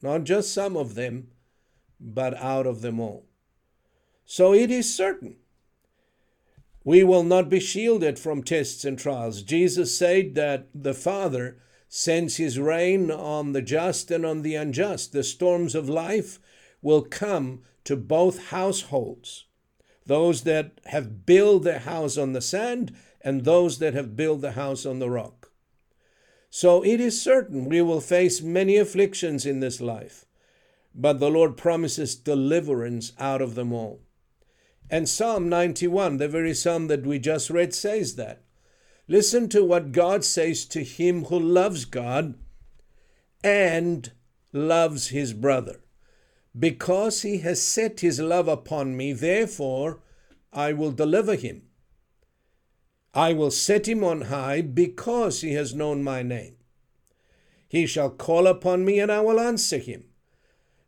Not 0.00 0.24
just 0.24 0.54
some 0.54 0.76
of 0.76 0.94
them, 0.94 1.28
but 2.00 2.34
out 2.36 2.66
of 2.66 2.80
them 2.80 3.00
all. 3.00 3.26
So 4.24 4.54
it 4.54 4.70
is 4.70 4.94
certain 4.94 5.36
we 6.86 7.02
will 7.02 7.24
not 7.24 7.48
be 7.48 7.58
shielded 7.58 8.16
from 8.16 8.44
tests 8.44 8.84
and 8.84 8.96
trials. 8.96 9.42
Jesus 9.42 9.98
said 9.98 10.36
that 10.36 10.68
the 10.72 10.94
Father 10.94 11.58
sends 11.88 12.36
his 12.36 12.60
rain 12.60 13.10
on 13.10 13.52
the 13.52 13.60
just 13.60 14.08
and 14.12 14.24
on 14.24 14.42
the 14.42 14.54
unjust. 14.54 15.10
The 15.10 15.24
storms 15.24 15.74
of 15.74 15.88
life 15.88 16.38
will 16.80 17.02
come 17.02 17.62
to 17.82 17.96
both 17.96 18.50
households 18.50 19.46
those 20.06 20.44
that 20.44 20.78
have 20.84 21.26
built 21.26 21.64
their 21.64 21.80
house 21.80 22.16
on 22.16 22.32
the 22.34 22.40
sand 22.40 22.94
and 23.20 23.42
those 23.42 23.80
that 23.80 23.94
have 23.94 24.14
built 24.14 24.40
the 24.40 24.52
house 24.52 24.86
on 24.86 25.00
the 25.00 25.10
rock. 25.10 25.50
So 26.48 26.84
it 26.84 27.00
is 27.00 27.20
certain 27.20 27.64
we 27.64 27.82
will 27.82 28.00
face 28.00 28.40
many 28.40 28.76
afflictions 28.76 29.44
in 29.44 29.58
this 29.58 29.80
life, 29.80 30.24
but 30.94 31.18
the 31.18 31.30
Lord 31.30 31.56
promises 31.56 32.14
deliverance 32.14 33.12
out 33.18 33.42
of 33.42 33.56
them 33.56 33.72
all. 33.72 34.05
And 34.88 35.08
Psalm 35.08 35.48
91, 35.48 36.18
the 36.18 36.28
very 36.28 36.54
psalm 36.54 36.86
that 36.88 37.04
we 37.04 37.18
just 37.18 37.50
read, 37.50 37.74
says 37.74 38.16
that. 38.16 38.42
Listen 39.08 39.48
to 39.48 39.64
what 39.64 39.92
God 39.92 40.24
says 40.24 40.64
to 40.66 40.82
him 40.82 41.24
who 41.24 41.38
loves 41.38 41.84
God 41.84 42.34
and 43.42 44.10
loves 44.52 45.08
his 45.08 45.32
brother. 45.32 45.80
Because 46.58 47.22
he 47.22 47.38
has 47.38 47.60
set 47.60 48.00
his 48.00 48.20
love 48.20 48.48
upon 48.48 48.96
me, 48.96 49.12
therefore 49.12 50.00
I 50.52 50.72
will 50.72 50.92
deliver 50.92 51.34
him. 51.34 51.62
I 53.12 53.32
will 53.32 53.50
set 53.50 53.88
him 53.88 54.02
on 54.04 54.22
high 54.22 54.62
because 54.62 55.40
he 55.40 55.54
has 55.54 55.74
known 55.74 56.02
my 56.02 56.22
name. 56.22 56.56
He 57.68 57.86
shall 57.86 58.10
call 58.10 58.46
upon 58.46 58.84
me 58.84 59.00
and 59.00 59.10
I 59.10 59.20
will 59.20 59.40
answer 59.40 59.78
him. 59.78 60.04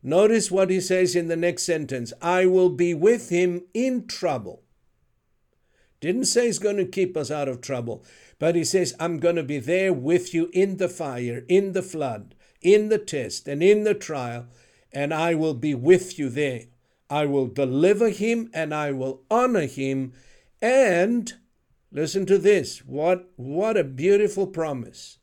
Notice 0.02 0.50
what 0.50 0.70
he 0.70 0.80
says 0.80 1.16
in 1.16 1.28
the 1.28 1.36
next 1.36 1.64
sentence 1.64 2.12
I 2.22 2.46
will 2.46 2.70
be 2.70 2.94
with 2.94 3.30
him 3.30 3.62
in 3.74 4.06
trouble. 4.06 4.62
Didn't 6.00 6.26
say 6.26 6.46
he's 6.46 6.60
going 6.60 6.76
to 6.76 6.84
keep 6.84 7.16
us 7.16 7.30
out 7.30 7.48
of 7.48 7.60
trouble, 7.60 8.04
but 8.38 8.54
he 8.54 8.64
says, 8.64 8.94
I'm 9.00 9.18
going 9.18 9.34
to 9.34 9.42
be 9.42 9.58
there 9.58 9.92
with 9.92 10.32
you 10.32 10.48
in 10.52 10.76
the 10.76 10.88
fire, 10.88 11.44
in 11.48 11.72
the 11.72 11.82
flood, 11.82 12.36
in 12.62 12.88
the 12.88 12.98
test, 12.98 13.48
and 13.48 13.62
in 13.62 13.82
the 13.82 13.94
trial, 13.94 14.46
and 14.92 15.12
I 15.12 15.34
will 15.34 15.54
be 15.54 15.74
with 15.74 16.18
you 16.18 16.28
there. 16.28 16.66
I 17.10 17.26
will 17.26 17.46
deliver 17.46 18.10
him 18.10 18.50
and 18.52 18.74
I 18.74 18.92
will 18.92 19.22
honor 19.30 19.66
him. 19.66 20.12
And 20.60 21.32
listen 21.90 22.26
to 22.26 22.38
this 22.38 22.84
what, 22.84 23.30
what 23.36 23.76
a 23.76 23.84
beautiful 23.84 24.46
promise! 24.46 25.18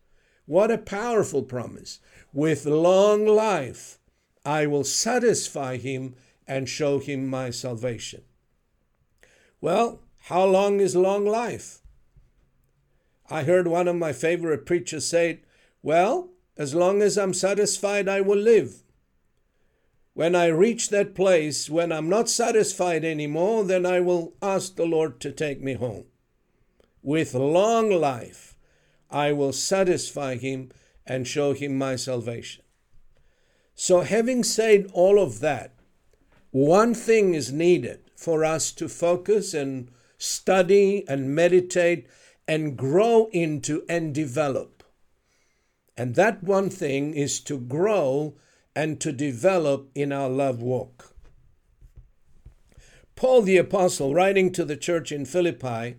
What 0.45 0.69
a 0.69 0.77
powerful 0.77 1.41
promise. 1.41 1.99
With 2.31 2.65
long 2.65 3.25
life, 3.25 3.97
I 4.45 4.67
will 4.67 4.83
satisfy 4.83 5.77
him 5.77 6.15
and 6.47 6.69
show 6.69 6.99
him 6.99 7.27
my 7.27 7.49
salvation. 7.49 8.21
Well, 9.59 10.01
how 10.25 10.45
long 10.45 10.79
is 10.79 10.95
long 10.95 11.25
life? 11.25 11.79
I 13.29 13.43
heard 13.43 13.67
one 13.67 13.87
of 13.87 13.95
my 13.95 14.13
favorite 14.13 14.65
preachers 14.65 15.07
say, 15.07 15.39
Well, 15.81 16.29
as 16.57 16.75
long 16.75 17.01
as 17.01 17.17
I'm 17.17 17.33
satisfied, 17.33 18.07
I 18.07 18.21
will 18.21 18.37
live. 18.37 18.83
When 20.13 20.35
I 20.35 20.45
reach 20.45 20.89
that 20.89 21.15
place, 21.15 21.69
when 21.69 21.91
I'm 21.91 22.07
not 22.07 22.29
satisfied 22.29 23.03
anymore, 23.03 23.63
then 23.63 23.85
I 23.85 23.99
will 23.99 24.35
ask 24.41 24.75
the 24.75 24.85
Lord 24.85 25.19
to 25.21 25.31
take 25.31 25.61
me 25.61 25.73
home. 25.73 26.05
With 27.01 27.33
long 27.33 27.89
life, 27.89 28.55
I 29.09 29.33
will 29.33 29.53
satisfy 29.53 30.35
him 30.37 30.71
and 31.05 31.27
show 31.27 31.53
him 31.53 31.77
my 31.77 31.95
salvation. 31.95 32.64
So, 33.75 34.01
having 34.01 34.43
said 34.43 34.89
all 34.93 35.21
of 35.21 35.41
that, 35.41 35.73
one 36.51 36.93
thing 36.93 37.33
is 37.33 37.51
needed 37.51 37.99
for 38.15 38.45
us 38.45 38.71
to 38.71 38.87
focus 38.87 39.53
and 39.53 39.91
study 40.17 41.03
and 41.07 41.35
meditate 41.35 42.07
and 42.47 42.77
grow 42.77 43.27
into 43.33 43.83
and 43.89 44.15
develop. 44.15 44.83
And 45.97 46.15
that 46.15 46.43
one 46.43 46.69
thing 46.69 47.13
is 47.13 47.39
to 47.41 47.57
grow 47.57 48.35
and 48.75 48.99
to 49.01 49.11
develop 49.11 49.89
in 49.95 50.11
our 50.11 50.29
love 50.29 50.61
walk. 50.61 51.13
Paul 53.15 53.41
the 53.41 53.57
Apostle, 53.57 54.13
writing 54.13 54.51
to 54.51 54.65
the 54.65 54.75
church 54.75 55.11
in 55.11 55.25
Philippi, 55.25 55.95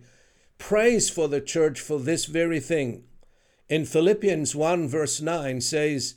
prays 0.59 1.09
for 1.09 1.27
the 1.27 1.41
church 1.41 1.79
for 1.79 1.99
this 1.99 2.25
very 2.25 2.59
thing. 2.59 3.03
In 3.69 3.85
Philippians 3.85 4.55
1, 4.55 4.87
verse 4.87 5.19
9, 5.19 5.61
says, 5.61 6.15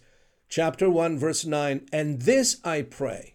chapter 0.50 0.90
1, 0.90 1.16
verse 1.16 1.46
9, 1.46 1.88
and 1.92 2.22
this 2.22 2.60
I 2.64 2.82
pray, 2.82 3.34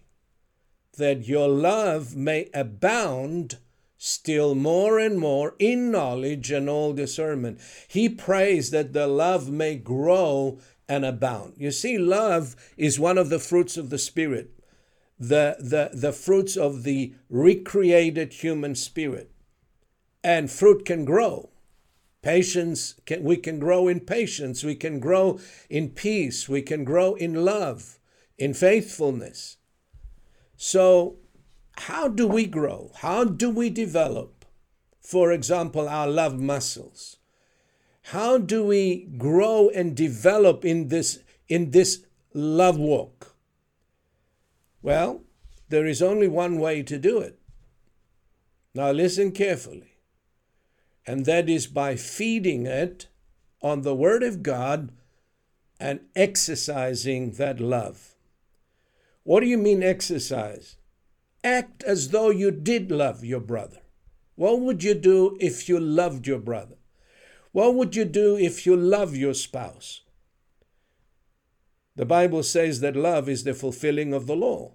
that 0.98 1.26
your 1.26 1.48
love 1.48 2.14
may 2.14 2.50
abound 2.52 3.56
still 3.96 4.54
more 4.54 4.98
and 4.98 5.18
more 5.18 5.54
in 5.58 5.90
knowledge 5.90 6.50
and 6.50 6.68
all 6.68 6.92
discernment. 6.92 7.58
He 7.88 8.10
prays 8.10 8.70
that 8.70 8.92
the 8.92 9.06
love 9.06 9.50
may 9.50 9.76
grow 9.76 10.60
and 10.86 11.04
abound. 11.04 11.54
You 11.56 11.70
see, 11.70 11.96
love 11.96 12.54
is 12.76 13.00
one 13.00 13.16
of 13.16 13.30
the 13.30 13.38
fruits 13.38 13.78
of 13.78 13.88
the 13.88 13.98
Spirit, 13.98 14.50
the, 15.18 15.56
the, 15.58 15.90
the 15.94 16.12
fruits 16.12 16.56
of 16.56 16.82
the 16.82 17.14
recreated 17.30 18.34
human 18.34 18.74
spirit. 18.74 19.32
And 20.22 20.50
fruit 20.50 20.84
can 20.84 21.04
grow. 21.06 21.50
Patience, 22.26 22.96
can, 23.04 23.22
we 23.22 23.36
can 23.36 23.60
grow 23.60 23.86
in 23.86 24.00
patience, 24.00 24.64
we 24.64 24.74
can 24.74 24.98
grow 24.98 25.38
in 25.70 25.90
peace, 25.90 26.48
we 26.48 26.60
can 26.60 26.82
grow 26.82 27.14
in 27.14 27.44
love, 27.44 28.00
in 28.36 28.52
faithfulness. 28.52 29.58
So, 30.56 31.18
how 31.76 32.08
do 32.08 32.26
we 32.26 32.46
grow? 32.46 32.90
How 32.96 33.22
do 33.22 33.48
we 33.48 33.70
develop, 33.70 34.44
for 34.98 35.30
example, 35.30 35.88
our 35.88 36.08
love 36.08 36.36
muscles? 36.36 37.18
How 38.10 38.38
do 38.38 38.64
we 38.64 39.04
grow 39.16 39.68
and 39.68 39.96
develop 39.96 40.64
in 40.64 40.88
this, 40.88 41.20
in 41.46 41.70
this 41.70 42.06
love 42.34 42.76
walk? 42.76 43.36
Well, 44.82 45.22
there 45.68 45.86
is 45.86 46.02
only 46.02 46.26
one 46.26 46.58
way 46.58 46.82
to 46.82 46.98
do 46.98 47.20
it. 47.20 47.38
Now, 48.74 48.90
listen 48.90 49.30
carefully 49.30 49.95
and 51.06 51.24
that 51.24 51.48
is 51.48 51.66
by 51.66 51.96
feeding 51.96 52.66
it 52.66 53.06
on 53.62 53.82
the 53.82 53.94
Word 53.94 54.22
of 54.22 54.42
God 54.42 54.90
and 55.78 56.00
exercising 56.14 57.32
that 57.32 57.60
love. 57.60 58.14
What 59.22 59.40
do 59.40 59.46
you 59.46 59.58
mean 59.58 59.82
exercise? 59.82 60.76
Act 61.44 61.82
as 61.84 62.10
though 62.10 62.30
you 62.30 62.50
did 62.50 62.90
love 62.90 63.24
your 63.24 63.40
brother. 63.40 63.80
What 64.34 64.60
would 64.60 64.82
you 64.82 64.94
do 64.94 65.36
if 65.40 65.68
you 65.68 65.80
loved 65.80 66.26
your 66.26 66.38
brother? 66.38 66.76
What 67.52 67.74
would 67.74 67.96
you 67.96 68.04
do 68.04 68.36
if 68.36 68.66
you 68.66 68.76
love 68.76 69.16
your 69.16 69.34
spouse? 69.34 70.02
The 71.94 72.04
Bible 72.04 72.42
says 72.42 72.80
that 72.80 72.94
love 72.94 73.28
is 73.28 73.44
the 73.44 73.54
fulfilling 73.54 74.12
of 74.12 74.26
the 74.26 74.36
law. 74.36 74.74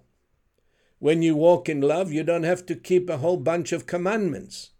When 0.98 1.22
you 1.22 1.36
walk 1.36 1.68
in 1.68 1.80
love, 1.80 2.12
you 2.12 2.24
don't 2.24 2.42
have 2.42 2.66
to 2.66 2.74
keep 2.74 3.08
a 3.08 3.18
whole 3.18 3.36
bunch 3.36 3.70
of 3.70 3.86
commandments. 3.86 4.71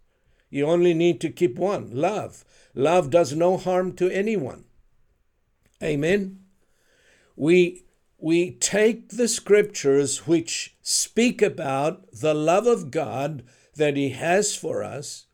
You 0.53 0.67
only 0.67 0.93
need 0.93 1.19
to 1.21 1.31
keep 1.31 1.57
one 1.57 1.89
love. 1.95 2.45
Love 2.75 3.09
does 3.09 3.33
no 3.33 3.57
harm 3.57 3.93
to 3.93 4.07
anyone. 4.11 4.65
Amen. 5.81 6.41
We 7.35 7.85
we 8.19 8.51
take 8.51 9.09
the 9.09 9.27
scriptures 9.27 10.27
which 10.27 10.75
speak 10.83 11.41
about 11.41 12.11
the 12.11 12.35
love 12.35 12.67
of 12.67 12.91
God 12.91 13.43
that 13.75 13.97
He 13.97 14.09
has 14.09 14.55
for 14.55 14.83
us, 14.83 15.25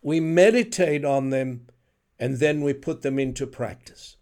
we 0.00 0.20
meditate 0.20 1.04
on 1.04 1.28
them, 1.28 1.66
and 2.18 2.38
then 2.38 2.62
we 2.62 2.72
put 2.72 3.02
them 3.02 3.18
into 3.18 3.46
practice. 3.46 4.16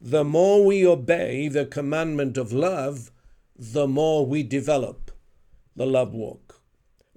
The 0.00 0.22
more 0.22 0.64
we 0.64 0.86
obey 0.86 1.48
the 1.48 1.66
commandment 1.66 2.38
of 2.38 2.52
love, 2.52 3.10
the 3.56 3.88
more 3.88 4.24
we 4.24 4.44
develop 4.44 5.10
the 5.74 5.86
love 5.86 6.14
walk. 6.14 6.57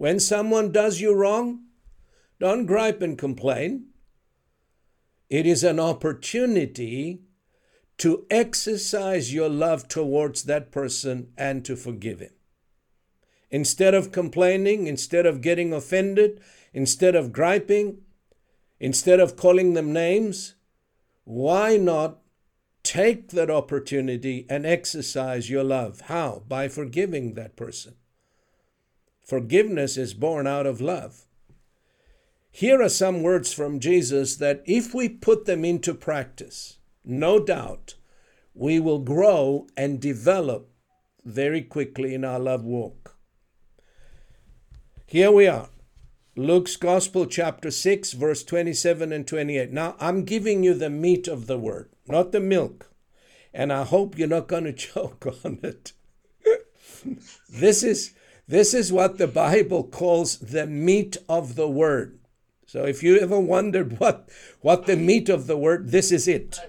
When 0.02 0.20
someone 0.20 0.72
does 0.72 1.00
you 1.00 1.14
wrong, 1.14 1.66
don't 2.40 2.66
gripe 2.66 3.04
and 3.04 3.16
complain. 3.16 3.90
It 5.30 5.46
is 5.46 5.64
an 5.64 5.80
opportunity 5.80 7.22
to 8.00 8.26
exercise 8.32 9.32
your 9.32 9.48
love 9.48 9.88
towards 9.88 10.46
that 10.46 10.72
person 10.72 11.34
and 11.38 11.64
to 11.66 11.76
forgive 11.76 12.20
him. 12.20 12.32
Instead 13.52 13.94
of 13.94 14.12
complaining, 14.12 14.88
instead 14.88 15.28
of 15.28 15.40
getting 15.40 15.72
offended, 15.72 16.42
instead 16.74 17.14
of 17.14 17.32
griping, 17.32 18.00
instead 18.80 19.20
of 19.20 19.38
calling 19.38 19.76
them 19.76 19.94
names, 19.94 20.56
why 21.26 21.78
not 21.78 22.22
take 22.82 23.30
that 23.34 23.52
opportunity 23.52 24.48
and 24.50 24.66
exercise 24.66 25.52
your 25.52 25.64
love? 25.64 26.02
How? 26.06 26.42
By 26.48 26.70
forgiving 26.70 27.36
that 27.36 27.56
person. 27.56 27.98
Forgiveness 29.32 29.96
is 29.96 30.14
born 30.14 30.46
out 30.46 30.66
of 30.66 30.82
love. 30.82 31.24
Here 32.52 32.82
are 32.82 32.90
some 32.90 33.24
words 33.24 33.54
from 33.54 33.80
Jesus 33.80 34.36
that, 34.36 34.62
if 34.66 34.94
we 34.94 35.08
put 35.08 35.46
them 35.46 35.64
into 35.64 35.94
practice, 35.94 36.80
no 37.06 37.40
doubt 37.40 37.96
we 38.54 38.78
will 38.78 39.00
grow 39.00 39.68
and 39.78 40.02
develop 40.02 40.70
very 41.24 41.62
quickly 41.62 42.14
in 42.14 42.26
our 42.26 42.40
love 42.40 42.66
walk. 42.66 43.16
Here 45.06 45.32
we 45.32 45.48
are. 45.48 45.70
Luke's 46.36 46.76
Gospel, 46.76 47.26
chapter 47.26 47.72
6, 47.72 48.12
verse 48.12 48.44
27 48.44 49.14
and 49.14 49.26
28. 49.26 49.72
Now, 49.72 49.96
I'm 49.98 50.26
giving 50.26 50.62
you 50.62 50.74
the 50.74 50.90
meat 50.90 51.30
of 51.30 51.48
the 51.48 51.58
word, 51.58 51.90
not 52.06 52.34
the 52.34 52.42
milk. 52.42 52.92
And 53.54 53.72
I 53.72 53.86
hope 53.86 54.18
you're 54.18 54.28
not 54.28 54.50
going 54.50 54.64
to 54.66 54.74
choke 54.74 55.26
on 55.46 55.60
it. 55.64 55.94
this, 57.50 57.82
is, 57.82 58.14
this 58.52 58.74
is 58.74 58.92
what 58.92 59.18
the 59.18 59.30
Bible 59.30 59.82
calls 59.82 60.38
the 60.38 60.68
meat 60.68 61.16
of 61.30 61.56
the 61.56 61.70
word. 61.70 62.20
So 62.66 62.84
if 62.84 63.02
you 63.02 63.18
ever 63.18 63.40
wondered 63.40 63.98
what, 63.98 64.28
what 64.60 64.88
the 64.88 64.98
meat 64.98 65.30
of 65.30 65.48
the 65.48 65.56
word, 65.56 65.92
this 65.92 66.12
is 66.12 66.28
it. 66.28 66.60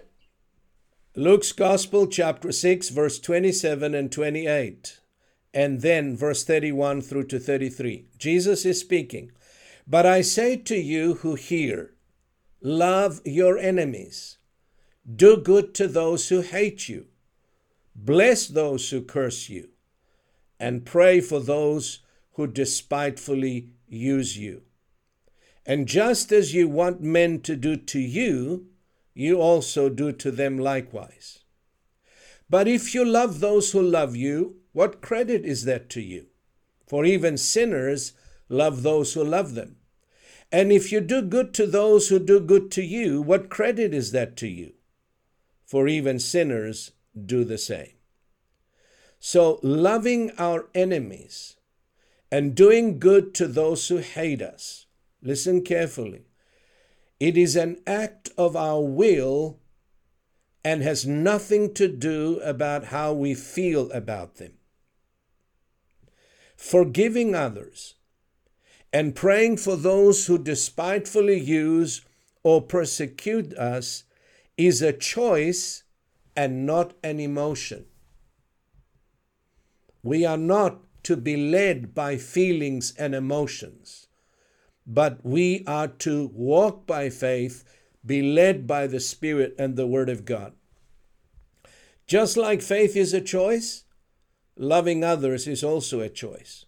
Luke's 1.16 1.50
Gospel, 1.50 2.06
chapter 2.06 2.52
6, 2.52 2.88
verse 2.90 3.18
27 3.18 3.96
and 3.96 4.12
28, 4.12 5.00
and 5.52 5.80
then 5.80 6.16
verse 6.16 6.44
31 6.44 7.02
through 7.02 7.26
to 7.26 7.40
33. 7.40 8.06
Jesus 8.16 8.64
is 8.64 8.78
speaking. 8.78 9.32
But 9.84 10.06
I 10.06 10.20
say 10.20 10.56
to 10.58 10.76
you 10.76 11.14
who 11.14 11.34
hear, 11.34 11.94
love 12.60 13.20
your 13.24 13.58
enemies, 13.58 14.38
do 15.16 15.36
good 15.36 15.74
to 15.74 15.88
those 15.88 16.28
who 16.28 16.42
hate 16.42 16.88
you, 16.88 17.06
bless 17.96 18.46
those 18.46 18.88
who 18.90 19.02
curse 19.02 19.48
you, 19.48 19.71
and 20.62 20.86
pray 20.86 21.20
for 21.20 21.40
those 21.40 21.98
who 22.34 22.46
despitefully 22.46 23.70
use 23.88 24.38
you. 24.38 24.62
And 25.66 25.88
just 25.88 26.30
as 26.30 26.54
you 26.54 26.68
want 26.68 27.00
men 27.00 27.40
to 27.40 27.56
do 27.56 27.76
to 27.76 27.98
you, 27.98 28.68
you 29.12 29.40
also 29.40 29.88
do 29.88 30.12
to 30.12 30.30
them 30.30 30.56
likewise. 30.56 31.40
But 32.48 32.68
if 32.68 32.94
you 32.94 33.04
love 33.04 33.40
those 33.40 33.72
who 33.72 33.82
love 33.82 34.14
you, 34.14 34.58
what 34.72 35.02
credit 35.02 35.44
is 35.44 35.64
that 35.64 35.90
to 35.90 36.00
you? 36.00 36.26
For 36.86 37.04
even 37.04 37.36
sinners 37.36 38.12
love 38.48 38.84
those 38.84 39.14
who 39.14 39.24
love 39.24 39.54
them. 39.54 39.78
And 40.52 40.70
if 40.70 40.92
you 40.92 41.00
do 41.00 41.22
good 41.22 41.54
to 41.54 41.66
those 41.66 42.08
who 42.08 42.20
do 42.20 42.38
good 42.38 42.70
to 42.72 42.82
you, 42.82 43.20
what 43.20 43.50
credit 43.50 43.92
is 43.92 44.12
that 44.12 44.36
to 44.36 44.46
you? 44.46 44.74
For 45.66 45.88
even 45.88 46.20
sinners 46.20 46.92
do 47.16 47.42
the 47.42 47.58
same. 47.58 47.94
So, 49.24 49.60
loving 49.62 50.32
our 50.36 50.66
enemies 50.74 51.54
and 52.30 52.56
doing 52.56 52.98
good 52.98 53.34
to 53.34 53.46
those 53.46 53.86
who 53.86 53.98
hate 53.98 54.42
us 54.42 54.86
Listen 55.22 55.62
carefully. 55.62 56.22
It 57.20 57.36
is 57.36 57.54
an 57.54 57.80
act 57.86 58.30
of 58.36 58.56
our 58.56 58.82
will 58.82 59.60
and 60.64 60.82
has 60.82 61.06
nothing 61.06 61.72
to 61.74 61.86
do 61.86 62.40
about 62.42 62.86
how 62.86 63.12
we 63.12 63.34
feel 63.34 63.90
about 63.92 64.36
them. 64.36 64.54
Forgiving 66.56 67.34
others 67.34 67.94
and 68.92 69.14
praying 69.14 69.56
for 69.58 69.76
those 69.76 70.26
who 70.26 70.38
despitefully 70.38 71.40
use 71.40 72.02
or 72.42 72.60
persecute 72.60 73.54
us 73.54 74.04
is 74.56 74.82
a 74.82 74.92
choice 74.92 75.84
and 76.36 76.66
not 76.66 76.94
an 77.02 77.20
emotion. 77.20 77.86
We 80.02 80.24
are 80.24 80.36
not 80.36 80.80
to 81.04 81.16
be 81.16 81.36
led 81.36 81.94
by 81.94 82.16
feelings 82.16 82.94
and 82.98 83.14
emotions 83.14 84.02
but 84.86 85.24
we 85.24 85.64
are 85.66 85.88
to 85.88 86.30
walk 86.34 86.86
by 86.86 87.08
faith, 87.10 87.64
be 88.04 88.22
led 88.22 88.66
by 88.66 88.86
the 88.86 89.00
Spirit 89.00 89.54
and 89.58 89.76
the 89.76 89.86
Word 89.86 90.08
of 90.08 90.24
God. 90.24 90.52
Just 92.06 92.36
like 92.36 92.60
faith 92.60 92.96
is 92.96 93.14
a 93.14 93.20
choice, 93.20 93.84
loving 94.56 95.04
others 95.04 95.46
is 95.46 95.62
also 95.62 96.00
a 96.00 96.08
choice. 96.08 96.66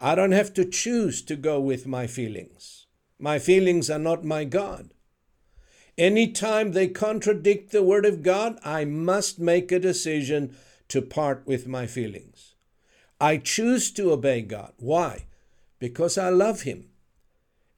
I 0.00 0.14
don't 0.14 0.32
have 0.32 0.52
to 0.54 0.64
choose 0.64 1.22
to 1.22 1.36
go 1.36 1.60
with 1.60 1.86
my 1.86 2.08
feelings. 2.08 2.86
My 3.20 3.38
feelings 3.38 3.88
are 3.88 4.00
not 4.00 4.24
my 4.24 4.44
God. 4.44 4.90
Anytime 5.96 6.72
they 6.72 6.88
contradict 6.88 7.70
the 7.70 7.84
Word 7.84 8.04
of 8.04 8.22
God, 8.22 8.58
I 8.64 8.84
must 8.84 9.38
make 9.38 9.70
a 9.70 9.78
decision 9.78 10.56
to 10.92 11.00
part 11.00 11.42
with 11.46 11.66
my 11.66 11.86
feelings. 11.86 12.54
I 13.18 13.38
choose 13.38 13.90
to 13.92 14.12
obey 14.12 14.42
God. 14.42 14.74
Why? 14.76 15.24
Because 15.78 16.18
I 16.18 16.28
love 16.28 16.62
Him 16.62 16.90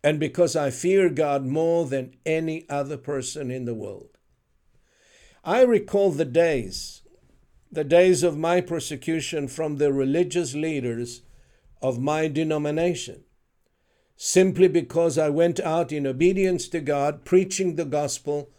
and 0.03 0.19
because 0.19 0.57
I 0.57 0.71
fear 0.71 1.09
God 1.09 1.47
more 1.47 1.87
than 1.87 2.17
any 2.27 2.67
other 2.69 2.97
person 2.97 3.53
in 3.53 3.67
the 3.67 3.75
world. 3.75 4.19
I 5.45 5.63
recall 5.63 6.11
the 6.11 6.25
days, 6.25 7.03
the 7.71 7.85
days 7.85 8.25
of 8.25 8.37
my 8.37 8.61
persecution 8.61 9.47
from 9.47 9.77
the 9.77 9.93
religious 9.93 10.57
leaders 10.57 11.23
of 11.81 12.01
my 12.01 12.27
denomination, 12.27 13.23
simply 14.17 14.67
because 14.67 15.19
I 15.19 15.29
went 15.29 15.61
out 15.61 15.93
in 15.93 16.05
obedience 16.05 16.67
to 16.71 16.81
God, 16.81 17.25
preaching 17.25 17.77
the 17.77 17.85
gospel 17.85 18.51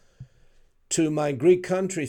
to 0.90 1.10
my 1.10 1.32
Greek 1.32 1.64
country 1.64 2.08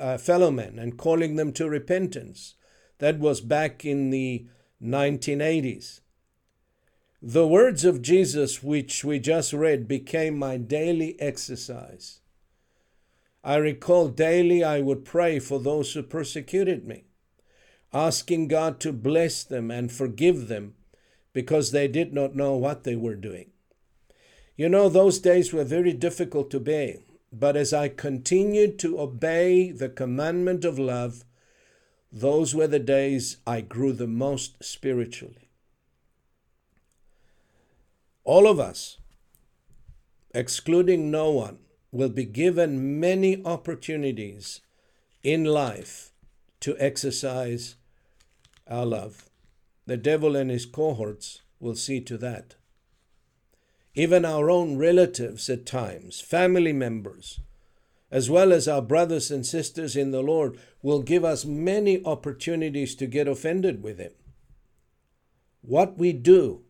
uh, 0.00 0.18
fellow 0.18 0.50
men 0.50 0.78
and 0.78 0.98
calling 0.98 1.36
them 1.36 1.52
to 1.52 1.68
repentance. 1.68 2.54
That 2.98 3.18
was 3.18 3.40
back 3.40 3.84
in 3.84 4.10
the 4.10 4.46
1980s. 4.82 6.00
The 7.22 7.46
words 7.46 7.84
of 7.84 8.02
Jesus, 8.02 8.62
which 8.62 9.04
we 9.04 9.18
just 9.18 9.52
read, 9.52 9.88
became 9.88 10.38
my 10.38 10.56
daily 10.56 11.20
exercise. 11.20 12.20
I 13.42 13.56
recall 13.56 14.08
daily 14.08 14.62
I 14.62 14.80
would 14.80 15.04
pray 15.04 15.38
for 15.38 15.58
those 15.58 15.92
who 15.92 16.02
persecuted 16.02 16.86
me, 16.86 17.04
asking 17.92 18.48
God 18.48 18.78
to 18.80 18.92
bless 18.92 19.42
them 19.42 19.70
and 19.70 19.90
forgive 19.90 20.48
them 20.48 20.74
because 21.32 21.70
they 21.70 21.88
did 21.88 22.12
not 22.12 22.36
know 22.36 22.56
what 22.56 22.84
they 22.84 22.96
were 22.96 23.14
doing. 23.14 23.50
You 24.56 24.68
know, 24.68 24.88
those 24.88 25.18
days 25.18 25.52
were 25.52 25.64
very 25.64 25.92
difficult 25.92 26.50
to 26.50 26.60
bear, 26.60 26.96
but 27.32 27.56
as 27.56 27.72
I 27.72 27.88
continued 27.88 28.78
to 28.80 29.00
obey 29.00 29.70
the 29.70 29.88
commandment 29.88 30.64
of 30.64 30.78
love, 30.78 31.24
those 32.10 32.54
were 32.54 32.66
the 32.66 32.78
days 32.78 33.36
I 33.46 33.60
grew 33.60 33.92
the 33.92 34.06
most 34.06 34.62
spiritually. 34.64 35.50
All 38.24 38.46
of 38.46 38.58
us, 38.58 38.98
excluding 40.34 41.10
no 41.10 41.30
one, 41.30 41.58
will 41.90 42.08
be 42.08 42.24
given 42.24 43.00
many 43.00 43.42
opportunities 43.44 44.60
in 45.22 45.44
life 45.44 46.12
to 46.60 46.76
exercise 46.78 47.76
our 48.66 48.84
love. 48.84 49.28
The 49.86 49.96
devil 49.96 50.36
and 50.36 50.50
his 50.50 50.66
cohorts 50.66 51.40
will 51.60 51.74
see 51.74 52.00
to 52.02 52.18
that. 52.18 52.56
Even 53.98 54.24
our 54.24 54.48
own 54.48 54.76
relatives 54.78 55.50
at 55.50 55.66
times, 55.66 56.20
family 56.20 56.72
members, 56.72 57.40
as 58.12 58.30
well 58.30 58.52
as 58.52 58.68
our 58.68 58.80
brothers 58.80 59.28
and 59.28 59.44
sisters 59.44 59.96
in 59.96 60.12
the 60.12 60.22
Lord, 60.22 60.56
will 60.82 61.02
give 61.02 61.24
us 61.24 61.44
many 61.44 62.00
opportunities 62.04 62.94
to 62.94 63.08
get 63.08 63.26
offended 63.26 63.82
with 63.82 63.98
him. 63.98 64.12
What 65.62 65.98
we 65.98 66.12
do 66.12 66.62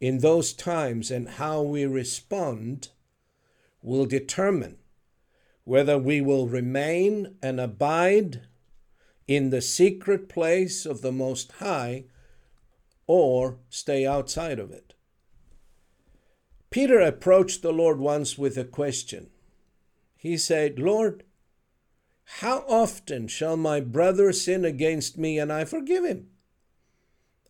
in 0.00 0.18
those 0.18 0.52
times 0.52 1.12
and 1.12 1.28
how 1.28 1.62
we 1.62 1.86
respond 1.86 2.88
will 3.80 4.04
determine 4.04 4.78
whether 5.62 5.96
we 5.96 6.20
will 6.20 6.48
remain 6.48 7.36
and 7.40 7.60
abide 7.60 8.48
in 9.28 9.50
the 9.50 9.62
secret 9.62 10.28
place 10.28 10.84
of 10.84 11.02
the 11.02 11.12
Most 11.12 11.52
High 11.60 12.06
or 13.06 13.58
stay 13.68 14.04
outside 14.04 14.58
of 14.58 14.72
it. 14.72 14.94
Peter 16.70 17.00
approached 17.00 17.62
the 17.62 17.72
Lord 17.72 17.98
once 17.98 18.38
with 18.38 18.56
a 18.56 18.64
question. 18.64 19.30
He 20.16 20.36
said, 20.36 20.78
Lord, 20.78 21.24
how 22.38 22.64
often 22.68 23.26
shall 23.26 23.56
my 23.56 23.80
brother 23.80 24.32
sin 24.32 24.64
against 24.64 25.18
me 25.18 25.38
and 25.38 25.52
I 25.52 25.64
forgive 25.64 26.04
him? 26.04 26.28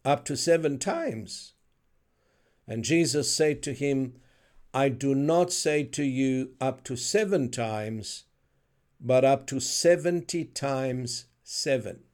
Up 0.05 0.25
to 0.25 0.37
seven 0.37 0.79
times. 0.79 1.53
And 2.67 2.83
Jesus 2.83 3.35
said 3.35 3.63
to 3.65 3.75
him, 3.75 4.15
I 4.73 4.89
do 4.89 5.15
not 5.15 5.53
say 5.53 5.83
to 5.85 6.05
you 6.05 6.53
up 6.61 6.85
to 6.85 6.97
seven 6.97 7.51
times, 7.51 8.25
but 9.01 9.25
up 9.25 9.47
to 9.49 9.61
70 9.61 10.45
times 10.47 11.27
seven. 11.43 12.05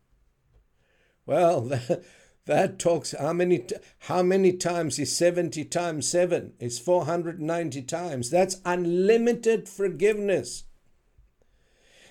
Well, 1.26 1.70
that, 2.46 2.78
talks 2.78 3.14
how 3.18 3.32
many 3.32 3.64
how 4.00 4.22
many 4.22 4.52
times 4.52 4.98
is 4.98 5.16
70 5.16 5.64
times 5.64 6.08
7 6.08 6.54
is 6.58 6.78
490 6.78 7.82
times. 7.82 8.30
That's 8.30 8.60
unlimited 8.64 9.68
forgiveness. 9.68 10.64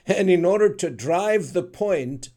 And 0.05 0.29
in 0.29 0.45
order 0.45 0.73
to 0.73 0.89
drive 0.89 1.53
the 1.53 1.63
point 1.63 2.29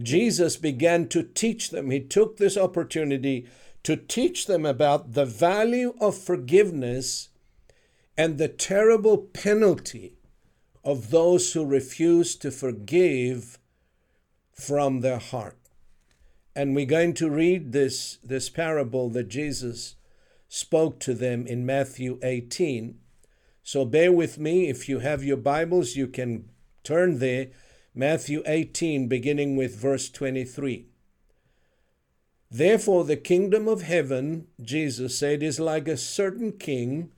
Jesus 0.00 0.56
began 0.56 1.08
to 1.08 1.22
teach 1.22 1.70
them. 1.70 1.90
He 1.90 2.00
took 2.00 2.36
this 2.36 2.56
opportunity 2.56 3.46
to 3.84 3.96
teach 3.96 4.46
them 4.46 4.66
about 4.66 5.12
the 5.12 5.26
value 5.26 5.94
of 6.00 6.16
forgiveness 6.16 7.28
and 8.16 8.38
the 8.38 8.48
terrible 8.48 9.18
penalty 9.18 10.16
of 10.82 11.10
those 11.10 11.52
who 11.52 11.64
refuse 11.64 12.36
to 12.36 12.50
forgive 12.50 13.58
from 14.52 15.00
their 15.00 15.18
heart. 15.18 15.56
And 16.56 16.74
we're 16.74 16.86
going 16.86 17.14
to 17.14 17.30
read 17.30 17.72
this, 17.72 18.18
this 18.22 18.48
parable 18.48 19.10
that 19.10 19.28
Jesus 19.28 19.96
spoke 20.48 21.00
to 21.00 21.14
them 21.14 21.46
in 21.46 21.66
Matthew 21.66 22.18
18. 22.22 22.98
So 23.62 23.84
bear 23.84 24.12
with 24.12 24.38
me. 24.38 24.68
If 24.68 24.88
you 24.88 25.00
have 25.00 25.24
your 25.24 25.36
Bibles, 25.36 25.96
you 25.96 26.06
can 26.06 26.48
turn 26.84 27.18
there. 27.18 27.48
Matthew 27.94 28.42
18, 28.46 29.08
beginning 29.08 29.56
with 29.56 29.80
verse 29.80 30.08
23. 30.10 30.86
Therefore, 32.50 33.04
the 33.04 33.16
kingdom 33.16 33.66
of 33.66 33.82
heaven, 33.82 34.46
Jesus 34.60 35.18
said, 35.18 35.42
is 35.42 35.58
like 35.58 35.88
a 35.88 35.96
certain 35.96 36.52
king 36.52 37.10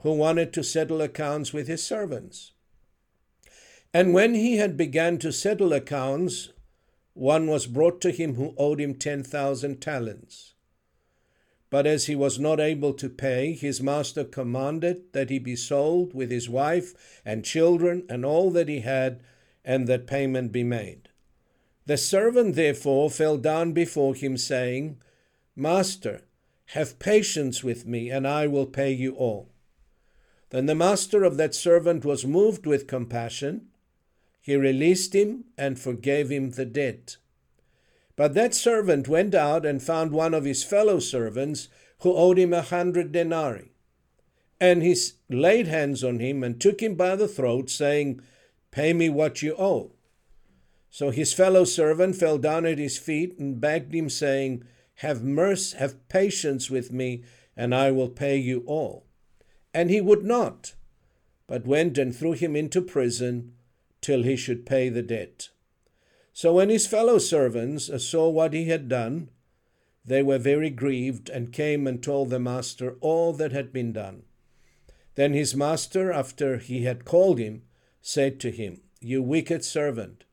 who 0.00 0.12
wanted 0.12 0.52
to 0.54 0.64
settle 0.64 1.02
accounts 1.02 1.52
with 1.52 1.68
his 1.68 1.84
servants. 1.84 2.52
And 3.92 4.14
when 4.14 4.34
he 4.34 4.56
had 4.56 4.76
begun 4.76 5.18
to 5.18 5.32
settle 5.32 5.72
accounts, 5.72 6.50
one 7.20 7.46
was 7.46 7.66
brought 7.66 8.00
to 8.00 8.10
him 8.10 8.36
who 8.36 8.54
owed 8.56 8.80
him 8.80 8.94
ten 8.94 9.22
thousand 9.22 9.78
talents. 9.78 10.54
But 11.68 11.86
as 11.86 12.06
he 12.06 12.16
was 12.16 12.38
not 12.38 12.58
able 12.58 12.94
to 12.94 13.10
pay, 13.10 13.52
his 13.52 13.82
master 13.82 14.24
commanded 14.24 15.12
that 15.12 15.28
he 15.28 15.38
be 15.38 15.54
sold 15.54 16.14
with 16.14 16.30
his 16.30 16.48
wife 16.48 17.20
and 17.22 17.44
children 17.44 18.06
and 18.08 18.24
all 18.24 18.50
that 18.52 18.70
he 18.70 18.80
had, 18.80 19.22
and 19.62 19.86
that 19.86 20.06
payment 20.06 20.50
be 20.50 20.64
made. 20.64 21.10
The 21.84 21.98
servant 21.98 22.54
therefore 22.54 23.10
fell 23.10 23.36
down 23.36 23.72
before 23.72 24.14
him, 24.14 24.38
saying, 24.38 25.02
Master, 25.54 26.22
have 26.68 26.98
patience 26.98 27.62
with 27.62 27.86
me, 27.86 28.08
and 28.08 28.26
I 28.26 28.46
will 28.46 28.64
pay 28.64 28.92
you 28.92 29.14
all. 29.14 29.50
Then 30.48 30.64
the 30.64 30.74
master 30.74 31.22
of 31.22 31.36
that 31.36 31.54
servant 31.54 32.02
was 32.02 32.24
moved 32.24 32.64
with 32.64 32.86
compassion. 32.86 33.66
He 34.50 34.56
released 34.56 35.14
him 35.14 35.44
and 35.56 35.78
forgave 35.78 36.28
him 36.28 36.50
the 36.50 36.64
debt. 36.64 37.18
But 38.16 38.34
that 38.34 38.52
servant 38.52 39.06
went 39.06 39.32
out 39.32 39.64
and 39.64 39.80
found 39.80 40.10
one 40.10 40.34
of 40.34 40.44
his 40.44 40.64
fellow 40.64 40.98
servants 40.98 41.68
who 42.00 42.12
owed 42.12 42.36
him 42.36 42.52
a 42.52 42.60
hundred 42.60 43.12
denarii. 43.12 43.70
And 44.60 44.82
he 44.82 44.96
laid 45.28 45.68
hands 45.68 46.02
on 46.02 46.18
him 46.18 46.42
and 46.42 46.60
took 46.60 46.82
him 46.82 46.96
by 46.96 47.14
the 47.14 47.28
throat, 47.28 47.70
saying, 47.70 48.22
Pay 48.72 48.92
me 48.92 49.08
what 49.08 49.40
you 49.40 49.54
owe. 49.56 49.92
So 50.90 51.10
his 51.10 51.32
fellow 51.32 51.62
servant 51.62 52.16
fell 52.16 52.36
down 52.36 52.66
at 52.66 52.78
his 52.78 52.98
feet 52.98 53.38
and 53.38 53.60
begged 53.60 53.94
him, 53.94 54.10
saying, 54.10 54.64
Have 54.94 55.22
mercy, 55.22 55.76
have 55.76 56.08
patience 56.08 56.68
with 56.68 56.90
me, 56.90 57.22
and 57.56 57.72
I 57.72 57.92
will 57.92 58.08
pay 58.08 58.36
you 58.36 58.64
all. 58.66 59.06
And 59.72 59.90
he 59.90 60.00
would 60.00 60.24
not, 60.24 60.74
but 61.46 61.68
went 61.68 61.96
and 61.98 62.12
threw 62.12 62.32
him 62.32 62.56
into 62.56 62.82
prison 62.82 63.52
till 64.00 64.22
he 64.22 64.36
should 64.36 64.66
pay 64.66 64.88
the 64.88 65.02
debt. 65.02 65.50
So 66.32 66.54
when 66.54 66.70
his 66.70 66.86
fellow 66.86 67.18
servants 67.18 67.90
saw 68.04 68.28
what 68.28 68.54
he 68.54 68.66
had 68.66 68.88
done, 68.88 69.30
they 70.04 70.22
were 70.22 70.38
very 70.38 70.70
grieved, 70.70 71.28
and 71.28 71.52
came 71.52 71.86
and 71.86 72.02
told 72.02 72.30
the 72.30 72.40
master 72.40 72.96
all 73.00 73.32
that 73.34 73.52
had 73.52 73.72
been 73.72 73.92
done. 73.92 74.22
Then 75.14 75.34
his 75.34 75.54
master, 75.54 76.10
after 76.10 76.56
he 76.58 76.84
had 76.84 77.04
called 77.04 77.38
him, 77.38 77.62
said 78.00 78.40
to 78.40 78.50
him, 78.50 78.80
You 79.00 79.22
wicked 79.22 79.64
servant, 79.64 80.24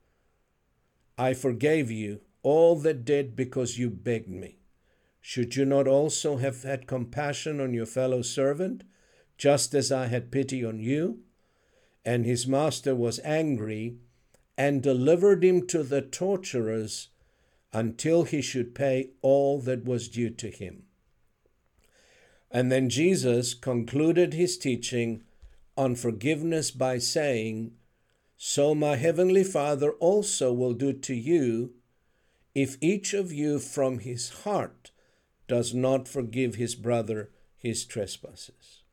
I 1.18 1.34
forgave 1.34 1.92
you 1.92 2.22
all 2.44 2.78
that 2.78 3.04
debt 3.04 3.36
because 3.36 3.78
you 3.78 3.90
begged 3.90 4.30
me. 4.30 4.60
Should 5.20 5.58
you 5.58 5.66
not 5.66 5.88
also 5.88 6.38
have 6.38 6.64
had 6.64 6.88
compassion 6.88 7.60
on 7.60 7.74
your 7.74 7.86
fellow 7.86 8.22
servant, 8.22 8.84
just 9.38 9.74
as 9.74 9.92
I 9.92 10.08
had 10.08 10.32
pity 10.32 10.64
on 10.64 10.80
you? 10.80 11.24
And 12.08 12.26
his 12.26 12.48
master 12.48 12.96
was 12.96 13.20
angry 13.26 13.98
and 14.58 14.82
delivered 14.82 15.44
him 15.44 15.68
to 15.68 15.84
the 15.84 16.02
torturers 16.02 17.10
until 17.74 18.24
he 18.24 18.42
should 18.42 18.74
pay 18.74 19.10
all 19.22 19.60
that 19.60 19.84
was 19.84 20.08
due 20.08 20.30
to 20.30 20.50
him. 20.50 20.84
And 22.50 22.72
then 22.72 22.90
Jesus 22.90 23.54
concluded 23.54 24.34
his 24.34 24.58
teaching 24.58 25.26
on 25.76 25.96
forgiveness 25.96 26.72
by 26.72 26.98
saying, 26.98 27.74
So 28.38 28.74
my 28.74 28.96
heavenly 28.96 29.44
Father 29.44 29.92
also 29.92 30.54
will 30.54 30.74
do 30.74 30.94
to 30.94 31.14
you 31.14 31.74
if 32.56 32.78
each 32.80 33.14
of 33.14 33.34
you 33.34 33.60
from 33.60 34.00
his 34.00 34.30
heart 34.46 34.92
does 35.50 35.74
not 35.74 36.08
forgive 36.08 36.56
his 36.56 36.74
brother 36.74 37.32
his 37.58 37.84
trespasses. 37.84 38.84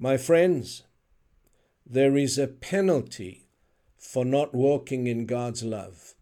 My 0.00 0.16
friends, 0.16 0.82
there 1.88 2.16
is 2.16 2.36
a 2.36 2.48
penalty 2.48 3.46
for 3.96 4.24
not 4.24 4.52
walking 4.52 5.06
in 5.06 5.24
God's 5.24 5.62
love. 5.62 6.14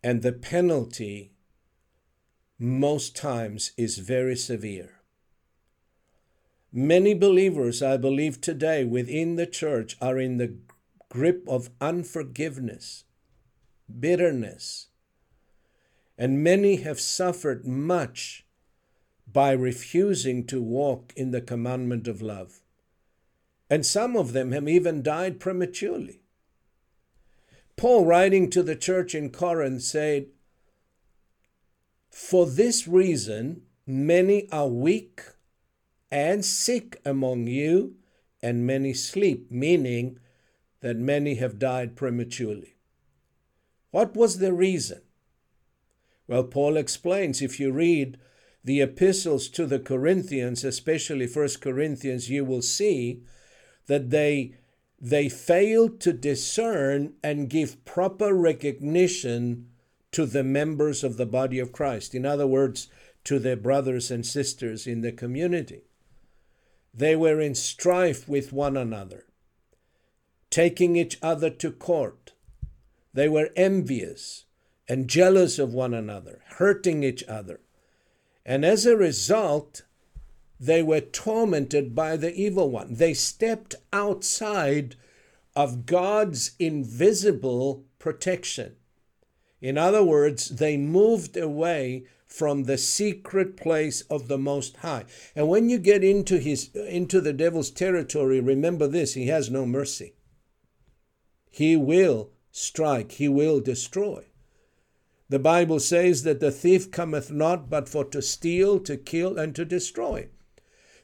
And 0.00 0.22
the 0.22 0.32
penalty, 0.32 1.32
most 2.56 3.16
times, 3.16 3.72
is 3.76 3.98
very 3.98 4.36
severe. 4.36 5.00
Many 6.72 7.14
believers, 7.14 7.82
I 7.82 7.96
believe 7.96 8.40
today, 8.40 8.84
within 8.84 9.34
the 9.34 9.46
church 9.46 9.96
are 10.00 10.18
in 10.20 10.36
the 10.36 10.54
grip 11.08 11.44
of 11.48 11.70
unforgiveness, 11.80 13.04
bitterness, 14.00 14.86
and 16.16 16.44
many 16.44 16.76
have 16.76 17.00
suffered 17.00 17.66
much 17.66 18.46
by 19.30 19.50
refusing 19.50 20.46
to 20.46 20.62
walk 20.62 21.12
in 21.16 21.32
the 21.32 21.40
commandment 21.40 22.06
of 22.06 22.22
love 22.22 22.61
and 23.72 23.86
some 23.86 24.16
of 24.16 24.34
them 24.34 24.52
have 24.52 24.68
even 24.68 25.02
died 25.02 25.40
prematurely. 25.40 26.20
Paul, 27.74 28.04
writing 28.04 28.50
to 28.50 28.62
the 28.62 28.76
church 28.76 29.14
in 29.14 29.30
Corinth, 29.30 29.80
said, 29.80 30.26
For 32.10 32.44
this 32.44 32.86
reason, 32.86 33.62
many 33.86 34.46
are 34.50 34.68
weak 34.68 35.22
and 36.10 36.44
sick 36.44 37.00
among 37.06 37.46
you, 37.46 37.94
and 38.42 38.66
many 38.66 38.92
sleep, 38.92 39.50
meaning 39.50 40.18
that 40.80 40.98
many 40.98 41.36
have 41.36 41.58
died 41.58 41.96
prematurely. 41.96 42.76
What 43.90 44.14
was 44.14 44.36
the 44.36 44.52
reason? 44.52 45.00
Well, 46.26 46.44
Paul 46.44 46.76
explains 46.76 47.40
if 47.40 47.58
you 47.58 47.72
read 47.72 48.18
the 48.62 48.82
epistles 48.82 49.48
to 49.48 49.64
the 49.64 49.78
Corinthians, 49.78 50.62
especially 50.62 51.26
1 51.26 51.48
Corinthians, 51.62 52.28
you 52.28 52.44
will 52.44 52.60
see 52.60 53.22
that 53.86 54.10
they 54.10 54.54
they 55.00 55.28
failed 55.28 55.98
to 56.00 56.12
discern 56.12 57.14
and 57.24 57.50
give 57.50 57.84
proper 57.84 58.32
recognition 58.32 59.68
to 60.12 60.26
the 60.26 60.44
members 60.44 61.02
of 61.02 61.16
the 61.16 61.26
body 61.26 61.58
of 61.58 61.72
Christ. 61.72 62.14
In 62.14 62.24
other 62.24 62.46
words, 62.46 62.88
to 63.24 63.38
their 63.38 63.56
brothers 63.56 64.10
and 64.10 64.24
sisters 64.24 64.86
in 64.86 65.00
the 65.00 65.10
community. 65.10 65.82
They 66.94 67.16
were 67.16 67.40
in 67.40 67.54
strife 67.54 68.28
with 68.28 68.52
one 68.52 68.76
another, 68.76 69.24
taking 70.50 70.96
each 70.96 71.18
other 71.22 71.50
to 71.50 71.72
court. 71.72 72.32
They 73.14 73.28
were 73.28 73.50
envious 73.56 74.44
and 74.88 75.08
jealous 75.08 75.58
of 75.58 75.72
one 75.72 75.94
another, 75.94 76.42
hurting 76.58 77.02
each 77.02 77.24
other. 77.24 77.60
And 78.44 78.64
as 78.64 78.84
a 78.84 78.96
result, 78.96 79.82
they 80.62 80.80
were 80.80 81.00
tormented 81.00 81.92
by 81.92 82.16
the 82.16 82.32
evil 82.34 82.70
one. 82.70 82.94
They 82.94 83.14
stepped 83.14 83.74
outside 83.92 84.94
of 85.56 85.86
God's 85.86 86.52
invisible 86.60 87.84
protection. 87.98 88.76
In 89.60 89.76
other 89.76 90.04
words, 90.04 90.50
they 90.50 90.76
moved 90.76 91.36
away 91.36 92.04
from 92.28 92.62
the 92.62 92.78
secret 92.78 93.56
place 93.56 94.02
of 94.02 94.28
the 94.28 94.38
most 94.38 94.76
high. 94.78 95.04
And 95.34 95.48
when 95.48 95.68
you 95.68 95.78
get 95.78 96.04
into 96.04 96.38
his 96.38 96.70
into 96.74 97.20
the 97.20 97.32
devil's 97.32 97.72
territory, 97.72 98.38
remember 98.38 98.86
this, 98.86 99.14
he 99.14 99.26
has 99.26 99.50
no 99.50 99.66
mercy. 99.66 100.14
He 101.50 101.74
will 101.74 102.30
strike, 102.52 103.12
he 103.12 103.28
will 103.28 103.60
destroy. 103.60 104.26
The 105.28 105.40
Bible 105.40 105.80
says 105.80 106.22
that 106.22 106.38
the 106.38 106.52
thief 106.52 106.92
cometh 106.92 107.32
not 107.32 107.68
but 107.68 107.88
for 107.88 108.04
to 108.04 108.22
steal, 108.22 108.78
to 108.80 108.96
kill, 108.96 109.38
and 109.38 109.56
to 109.56 109.64
destroy. 109.64 110.28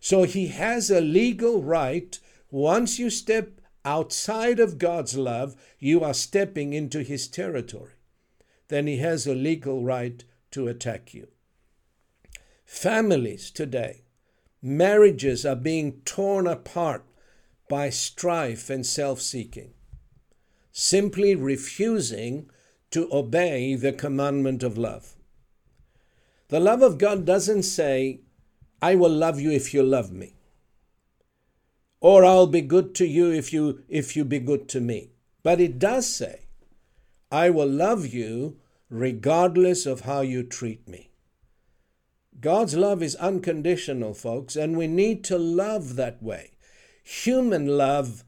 So 0.01 0.23
he 0.23 0.49
has 0.49 0.91
a 0.91 1.01
legal 1.01 1.63
right. 1.63 2.19
Once 2.51 2.99
you 2.99 3.11
step 3.11 3.61
outside 3.85 4.61
of 4.61 4.79
God's 4.79 5.17
love, 5.17 5.57
you 5.79 6.03
are 6.03 6.15
stepping 6.15 6.73
into 6.73 7.03
his 7.03 7.29
territory. 7.29 7.93
Then 8.69 8.87
he 8.87 8.99
has 8.99 9.27
a 9.27 9.35
legal 9.35 9.83
right 9.83 10.23
to 10.51 10.69
attack 10.69 11.15
you. 11.15 11.29
Families 12.65 13.51
today, 13.51 14.03
marriages 14.61 15.47
are 15.47 15.57
being 15.57 16.01
torn 16.05 16.47
apart 16.47 17.05
by 17.69 17.91
strife 17.91 18.71
and 18.71 18.87
self 18.87 19.21
seeking, 19.21 19.73
simply 20.71 21.35
refusing 21.35 22.51
to 22.91 23.09
obey 23.13 23.75
the 23.75 23.93
commandment 23.93 24.63
of 24.63 24.79
love. 24.79 25.15
The 26.49 26.61
love 26.61 26.83
of 26.83 26.99
God 26.99 27.25
doesn't 27.25 27.65
say, 27.65 28.21
I 28.81 28.95
will 28.95 29.11
love 29.11 29.41
you 29.41 29.51
if 29.51 29.75
you 29.75 29.83
love 29.83 30.13
me. 30.13 30.35
Or 32.01 32.25
I'll 32.25 32.47
be 32.47 32.61
good 32.61 32.95
to 32.97 33.07
you 33.07 33.33
if 33.33 33.53
you 33.53 33.83
if 33.89 34.17
you 34.17 34.25
be 34.25 34.39
good 34.39 34.69
to 34.71 34.81
me. 34.81 35.11
But 35.43 35.61
it 35.61 35.79
does 35.79 36.07
say, 36.07 36.47
I 37.31 37.51
will 37.51 37.69
love 37.69 38.07
you 38.07 38.59
regardless 38.89 39.85
of 39.87 40.01
how 40.01 40.21
you 40.21 40.43
treat 40.43 40.87
me. 40.89 41.11
God's 42.41 42.77
love 42.77 43.03
is 43.03 43.17
unconditional, 43.17 44.15
folks, 44.15 44.55
and 44.55 44.77
we 44.77 44.87
need 44.87 45.25
to 45.25 45.39
love 45.39 45.97
that 45.97 46.23
way. 46.23 46.53
Human 47.03 47.67
love 47.67 48.23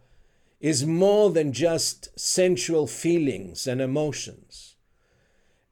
is 0.61 0.85
more 0.85 1.31
than 1.31 1.53
just 1.53 2.09
sensual 2.19 2.87
feelings 2.87 3.67
and 3.67 3.81
emotions. 3.81 4.75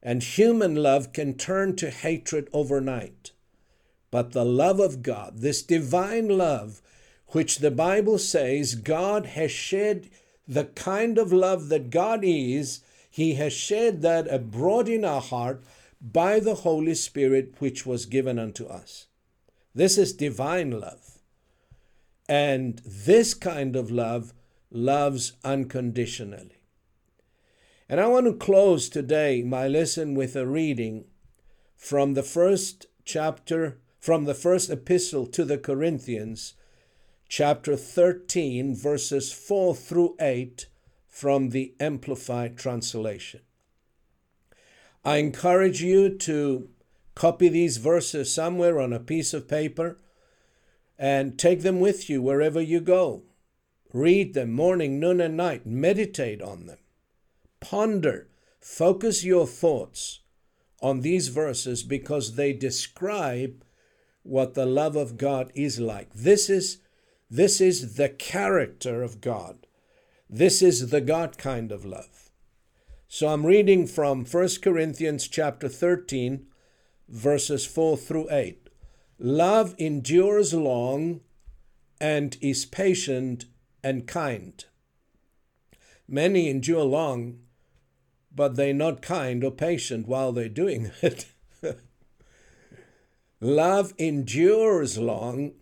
And 0.01 0.23
human 0.23 0.75
love 0.75 1.11
can 1.11 1.35
turn 1.35 1.75
to 1.77 1.89
hatred 1.89 2.47
overnight. 2.53 3.31
But 4.11 4.31
the 4.31 4.45
love 4.45 4.79
of 4.79 5.01
God, 5.03 5.39
this 5.39 5.61
divine 5.61 6.27
love, 6.29 6.81
which 7.27 7.59
the 7.59 7.71
Bible 7.71 8.17
says 8.17 8.75
God 8.75 9.27
has 9.27 9.51
shed 9.51 10.09
the 10.47 10.65
kind 10.65 11.17
of 11.17 11.31
love 11.31 11.69
that 11.69 11.91
God 11.91 12.21
is, 12.23 12.81
He 13.09 13.35
has 13.35 13.53
shed 13.53 14.01
that 14.01 14.31
abroad 14.33 14.89
in 14.89 15.05
our 15.05 15.21
heart 15.21 15.63
by 16.01 16.39
the 16.39 16.55
Holy 16.55 16.95
Spirit 16.95 17.53
which 17.59 17.85
was 17.85 18.05
given 18.05 18.39
unto 18.39 18.65
us. 18.65 19.07
This 19.75 19.97
is 19.97 20.13
divine 20.13 20.71
love. 20.71 21.19
And 22.27 22.79
this 22.85 23.33
kind 23.33 23.75
of 23.75 23.91
love 23.91 24.33
loves 24.71 25.33
unconditionally. 25.43 26.59
And 27.87 27.99
I 27.99 28.07
want 28.07 28.27
to 28.27 28.33
close 28.33 28.87
today 28.87 29.41
my 29.41 29.67
lesson 29.67 30.13
with 30.13 30.35
a 30.35 30.45
reading 30.45 31.05
from 31.75 32.13
the 32.13 32.23
first 32.23 32.85
chapter, 33.03 33.79
from 33.99 34.23
the 34.23 34.33
first 34.33 34.69
epistle 34.69 35.27
to 35.27 35.43
the 35.43 35.57
Corinthians, 35.57 36.53
chapter 37.27 37.75
13, 37.75 38.75
verses 38.75 39.31
4 39.31 39.75
through 39.75 40.15
8 40.19 40.67
from 41.07 41.49
the 41.49 41.73
Amplified 41.79 42.57
Translation. 42.57 43.41
I 45.03 45.17
encourage 45.17 45.81
you 45.81 46.09
to 46.17 46.69
copy 47.13 47.49
these 47.49 47.77
verses 47.77 48.33
somewhere 48.33 48.79
on 48.79 48.93
a 48.93 48.99
piece 48.99 49.33
of 49.33 49.47
paper 49.47 49.97
and 50.97 51.37
take 51.37 51.61
them 51.61 51.79
with 51.79 52.09
you 52.09 52.21
wherever 52.21 52.61
you 52.61 52.79
go. 52.79 53.23
Read 53.91 54.33
them 54.33 54.53
morning, 54.53 54.99
noon, 54.99 55.19
and 55.19 55.35
night. 55.35 55.65
Meditate 55.65 56.41
on 56.41 56.67
them. 56.67 56.77
Ponder. 57.59 58.27
Focus 58.59 59.23
your 59.23 59.47
thoughts 59.47 60.19
on 60.81 61.01
these 61.01 61.29
verses 61.29 61.83
because 61.83 62.35
they 62.35 62.53
describe 62.53 63.63
what 64.29 64.53
the 64.53 64.65
love 64.65 64.95
of 64.95 65.17
God 65.17 65.51
is 65.55 65.79
like. 65.79 66.13
This 66.13 66.49
is 66.49 66.77
this 67.31 67.59
is 67.59 67.95
the 67.95 68.09
character 68.09 69.03
of 69.03 69.21
God. 69.21 69.67
This 70.29 70.61
is 70.61 70.89
the 70.89 71.01
God 71.01 71.37
kind 71.37 71.71
of 71.71 71.85
love. 71.85 72.29
So 73.07 73.27
I'm 73.27 73.45
reading 73.45 73.87
from 73.87 74.25
1 74.25 74.49
Corinthians 74.61 75.27
chapter 75.27 75.67
13 75.67 76.45
verses 77.07 77.65
4 77.65 77.97
through 77.97 78.27
8. 78.29 78.69
Love 79.17 79.73
endures 79.77 80.53
long 80.53 81.21
and 81.99 82.37
is 82.39 82.65
patient 82.65 83.45
and 83.83 84.07
kind. 84.07 84.63
Many 86.07 86.49
endure 86.49 86.83
long, 86.83 87.39
but 88.33 88.55
they're 88.55 88.73
not 88.73 89.01
kind 89.01 89.43
or 89.43 89.51
patient 89.51 90.07
while 90.07 90.31
they're 90.31 90.49
doing 90.49 90.91
it. 91.01 91.25
Love 93.41 93.93
endures 93.97 94.97
long 94.97 95.53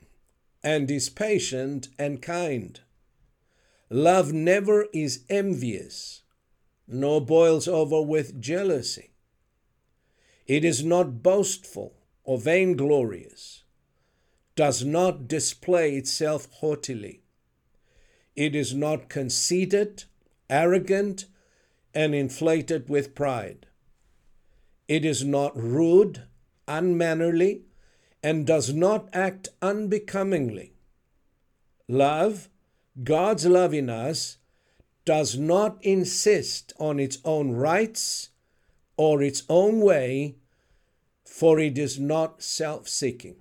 and 0.63 0.89
is 0.89 1.09
patient 1.09 1.89
and 1.99 2.21
kind. 2.21 2.79
Love 3.89 4.33
never 4.33 4.87
is 4.93 5.23
envious, 5.29 6.23
nor 6.87 7.23
boils 7.23 7.67
over 7.67 8.01
with 8.01 8.41
jealousy. 8.41 9.11
It 10.47 10.65
is 10.65 10.83
not 10.83 11.21
boastful 11.21 11.93
or 12.23 12.39
vainglorious, 12.39 13.63
does 14.55 14.83
not 14.83 15.27
display 15.27 15.95
itself 15.95 16.47
haughtily. 16.53 17.21
It 18.35 18.55
is 18.55 18.73
not 18.73 19.07
conceited, 19.07 20.05
arrogant, 20.49 21.25
and 21.93 22.15
inflated 22.15 22.89
with 22.89 23.13
pride. 23.13 23.67
It 24.87 25.05
is 25.05 25.23
not 25.23 25.55
rude, 25.55 26.23
unmannerly, 26.67 27.61
and 28.23 28.45
does 28.45 28.73
not 28.73 29.07
act 29.13 29.49
unbecomingly. 29.61 30.73
Love, 31.87 32.49
God's 33.03 33.45
love 33.45 33.73
in 33.73 33.89
us, 33.89 34.37
does 35.05 35.37
not 35.37 35.77
insist 35.83 36.73
on 36.79 36.99
its 36.99 37.19
own 37.23 37.51
rights 37.51 38.29
or 38.97 39.21
its 39.21 39.43
own 39.47 39.79
way, 39.79 40.35
for 41.23 41.59
it 41.59 41.77
is 41.77 41.99
not 41.99 42.41
self 42.41 42.89
seeking. 42.89 43.37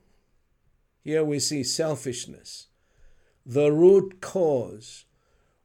Here 1.03 1.25
we 1.25 1.39
see 1.39 1.65
selfishness, 1.65 2.69
the 3.45 3.73
root 3.73 4.21
cause 4.21 5.05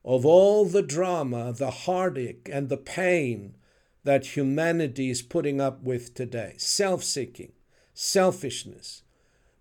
of 0.04 0.26
all 0.26 0.65
the 0.65 0.82
drama, 0.82 1.54
the 1.54 1.71
heartache, 1.71 2.50
and 2.52 2.69
the 2.69 2.78
pain 2.78 3.56
that 4.04 4.38
humanity 4.38 5.10
is 5.10 5.22
putting 5.22 5.62
up 5.62 5.84
with 5.84 6.14
today. 6.14 6.56
Self 6.58 7.04
seeking, 7.04 7.52
selfishness, 7.94 9.04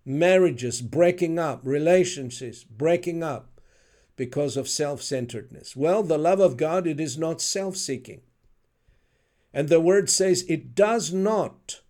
marriages 0.05 0.81
breaking 0.81 1.37
up, 1.37 1.61
relationships 1.63 2.63
breaking 2.63 3.23
up 3.23 3.61
because 4.15 4.57
of 4.57 4.67
self 4.67 5.01
centeredness. 5.01 5.75
Well, 5.75 6.03
the 6.03 6.17
love 6.17 6.39
of 6.39 6.57
God, 6.57 6.87
it 6.87 6.99
is 6.99 7.17
not 7.17 7.41
self 7.41 7.75
seeking. 7.75 8.21
And 9.53 9.69
the 9.69 9.81
word 9.81 10.09
says 10.09 10.45
it 10.47 10.75
does 10.75 11.11
not 11.11 11.81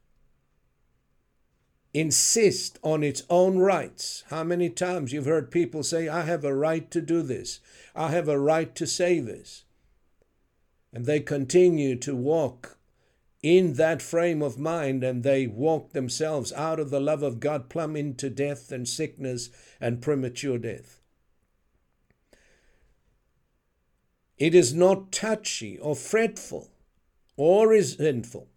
insist 1.93 2.79
on 2.81 3.03
its 3.03 3.23
own 3.29 3.59
rights. 3.59 4.23
How 4.29 4.43
many 4.43 4.69
times 4.69 5.11
you've 5.11 5.25
heard 5.25 5.51
people 5.51 5.83
say, 5.83 6.07
I 6.07 6.21
have 6.21 6.43
a 6.43 6.55
right 6.55 6.89
to 6.91 7.01
do 7.01 7.21
this, 7.21 7.59
I 7.95 8.09
have 8.09 8.27
a 8.27 8.39
right 8.39 8.73
to 8.75 8.87
say 8.87 9.19
this. 9.19 9.63
And 10.93 11.05
they 11.05 11.19
continue 11.19 11.95
to 11.97 12.15
walk 12.15 12.77
in 13.41 13.73
that 13.73 14.01
frame 14.01 14.41
of 14.41 14.59
mind 14.59 15.03
and 15.03 15.23
they 15.23 15.47
walk 15.47 15.93
themselves 15.93 16.53
out 16.53 16.79
of 16.79 16.89
the 16.89 16.99
love 16.99 17.23
of 17.23 17.39
God 17.39 17.69
plumb 17.69 17.95
into 17.95 18.29
death 18.29 18.71
and 18.71 18.87
sickness 18.87 19.49
and 19.79 20.01
premature 20.01 20.57
death. 20.57 20.99
It 24.37 24.55
is 24.55 24.73
not 24.73 25.11
touchy 25.11 25.77
or 25.77 25.95
fretful 25.95 26.71
or 27.37 27.67
resentful. 27.67 28.47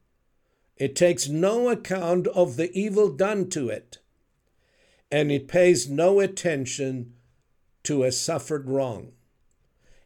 It 0.76 0.96
takes 0.96 1.28
no 1.28 1.68
account 1.68 2.26
of 2.28 2.56
the 2.56 2.72
evil 2.72 3.10
done 3.10 3.48
to 3.50 3.68
it, 3.68 3.98
and 5.10 5.30
it 5.30 5.46
pays 5.46 5.88
no 5.88 6.20
attention 6.20 7.14
to 7.84 8.02
a 8.02 8.10
suffered 8.10 8.68
wrong. 8.68 9.12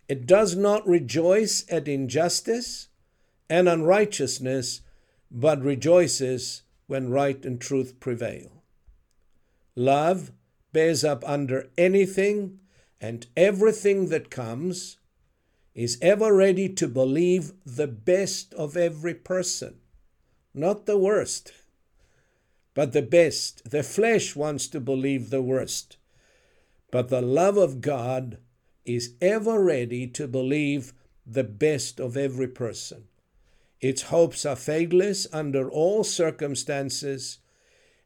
It 0.08 0.26
does 0.26 0.56
not 0.56 0.86
rejoice 0.86 1.64
at 1.70 1.86
injustice 1.86 2.88
and 3.50 3.68
unrighteousness, 3.68 4.80
but 5.30 5.62
rejoices 5.62 6.62
when 6.86 7.10
right 7.10 7.44
and 7.44 7.60
truth 7.60 8.00
prevail. 8.00 8.62
Love 9.76 10.32
bears 10.72 11.04
up 11.04 11.22
under 11.28 11.70
anything 11.76 12.58
and 13.00 13.26
everything 13.36 14.08
that 14.08 14.30
comes, 14.30 14.98
is 15.74 15.98
ever 16.02 16.34
ready 16.34 16.68
to 16.68 16.88
believe 16.88 17.52
the 17.64 17.86
best 17.86 18.52
of 18.54 18.76
every 18.76 19.14
person, 19.14 19.76
not 20.52 20.86
the 20.86 20.98
worst, 20.98 21.52
but 22.74 22.92
the 22.92 23.02
best. 23.02 23.70
The 23.70 23.84
flesh 23.84 24.34
wants 24.34 24.66
to 24.68 24.80
believe 24.80 25.30
the 25.30 25.42
worst, 25.42 25.96
but 26.90 27.08
the 27.08 27.22
love 27.22 27.56
of 27.56 27.80
God 27.80 28.38
is 28.88 29.14
ever 29.20 29.62
ready 29.62 30.06
to 30.06 30.26
believe 30.26 30.92
the 31.26 31.44
best 31.44 32.00
of 32.00 32.16
every 32.16 32.48
person. 32.48 33.04
Its 33.80 34.02
hopes 34.02 34.46
are 34.46 34.56
faithless 34.56 35.26
under 35.32 35.70
all 35.70 36.02
circumstances, 36.02 37.38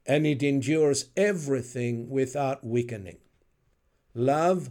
and 0.05 0.27
it 0.27 0.43
endures 0.43 1.11
everything 1.17 2.11
without 2.11 2.65
weakening. 2.65 3.19
Love 4.15 4.71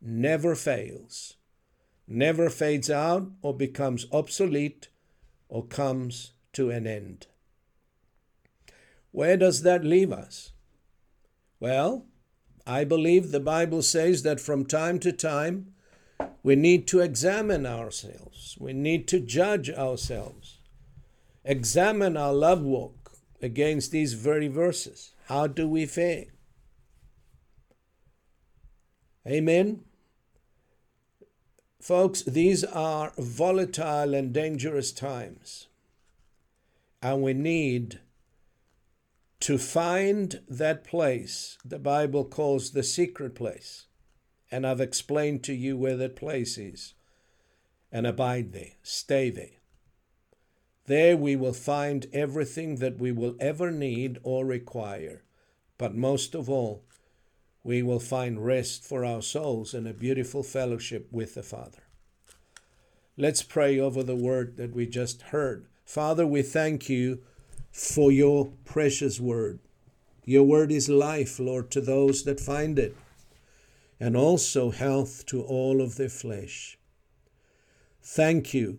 never 0.00 0.54
fails, 0.54 1.36
never 2.08 2.48
fades 2.48 2.90
out 2.90 3.30
or 3.42 3.54
becomes 3.54 4.06
obsolete 4.10 4.88
or 5.48 5.64
comes 5.66 6.32
to 6.52 6.70
an 6.70 6.86
end. 6.86 7.26
Where 9.12 9.36
does 9.36 9.62
that 9.62 9.84
leave 9.84 10.10
us? 10.10 10.52
Well, 11.60 12.06
I 12.66 12.84
believe 12.84 13.30
the 13.30 13.40
Bible 13.40 13.82
says 13.82 14.22
that 14.22 14.40
from 14.40 14.64
time 14.64 14.98
to 15.00 15.12
time 15.12 15.74
we 16.42 16.56
need 16.56 16.86
to 16.88 17.00
examine 17.00 17.66
ourselves, 17.66 18.56
we 18.60 18.72
need 18.72 19.08
to 19.08 19.20
judge 19.20 19.70
ourselves, 19.70 20.58
examine 21.44 22.16
our 22.16 22.32
love 22.32 22.62
walk 22.62 23.12
against 23.40 23.90
these 23.90 24.14
very 24.14 24.48
verses. 24.48 25.12
How 25.26 25.46
do 25.46 25.68
we 25.68 25.86
fare? 25.86 26.26
Amen. 29.26 29.84
Folks, 31.80 32.22
these 32.22 32.62
are 32.62 33.12
volatile 33.18 34.14
and 34.14 34.32
dangerous 34.32 34.92
times, 34.92 35.66
and 37.00 37.22
we 37.22 37.34
need 37.34 37.98
to 39.42 39.58
find 39.58 40.40
that 40.48 40.84
place 40.84 41.58
the 41.64 41.80
Bible 41.80 42.24
calls 42.24 42.70
the 42.70 42.84
secret 42.84 43.34
place. 43.34 43.86
And 44.52 44.64
I've 44.64 44.80
explained 44.80 45.42
to 45.44 45.52
you 45.52 45.76
where 45.76 45.96
that 45.96 46.14
place 46.14 46.56
is. 46.56 46.94
And 47.90 48.06
abide 48.06 48.52
there, 48.52 48.74
stay 48.84 49.30
there. 49.30 49.58
There 50.86 51.16
we 51.16 51.34
will 51.34 51.52
find 51.52 52.06
everything 52.12 52.76
that 52.76 52.98
we 52.98 53.10
will 53.10 53.34
ever 53.40 53.72
need 53.72 54.18
or 54.22 54.46
require. 54.46 55.24
But 55.76 55.96
most 55.96 56.36
of 56.36 56.48
all, 56.48 56.84
we 57.64 57.82
will 57.82 58.00
find 58.00 58.44
rest 58.44 58.84
for 58.84 59.04
our 59.04 59.22
souls 59.22 59.74
and 59.74 59.88
a 59.88 59.92
beautiful 59.92 60.44
fellowship 60.44 61.08
with 61.10 61.34
the 61.34 61.42
Father. 61.42 61.82
Let's 63.16 63.42
pray 63.42 63.80
over 63.80 64.04
the 64.04 64.16
word 64.16 64.56
that 64.56 64.72
we 64.72 64.86
just 64.86 65.22
heard. 65.22 65.66
Father, 65.84 66.26
we 66.26 66.42
thank 66.42 66.88
you 66.88 67.22
for 67.72 68.12
your 68.12 68.52
precious 68.64 69.18
word. 69.18 69.58
Your 70.24 70.44
word 70.44 70.70
is 70.70 70.88
life, 70.88 71.40
Lord, 71.40 71.70
to 71.72 71.80
those 71.80 72.22
that 72.24 72.38
find 72.38 72.78
it, 72.78 72.94
and 73.98 74.16
also 74.16 74.70
health 74.70 75.26
to 75.26 75.42
all 75.42 75.80
of 75.80 75.96
their 75.96 76.10
flesh. 76.10 76.78
Thank 78.02 78.52
you 78.52 78.78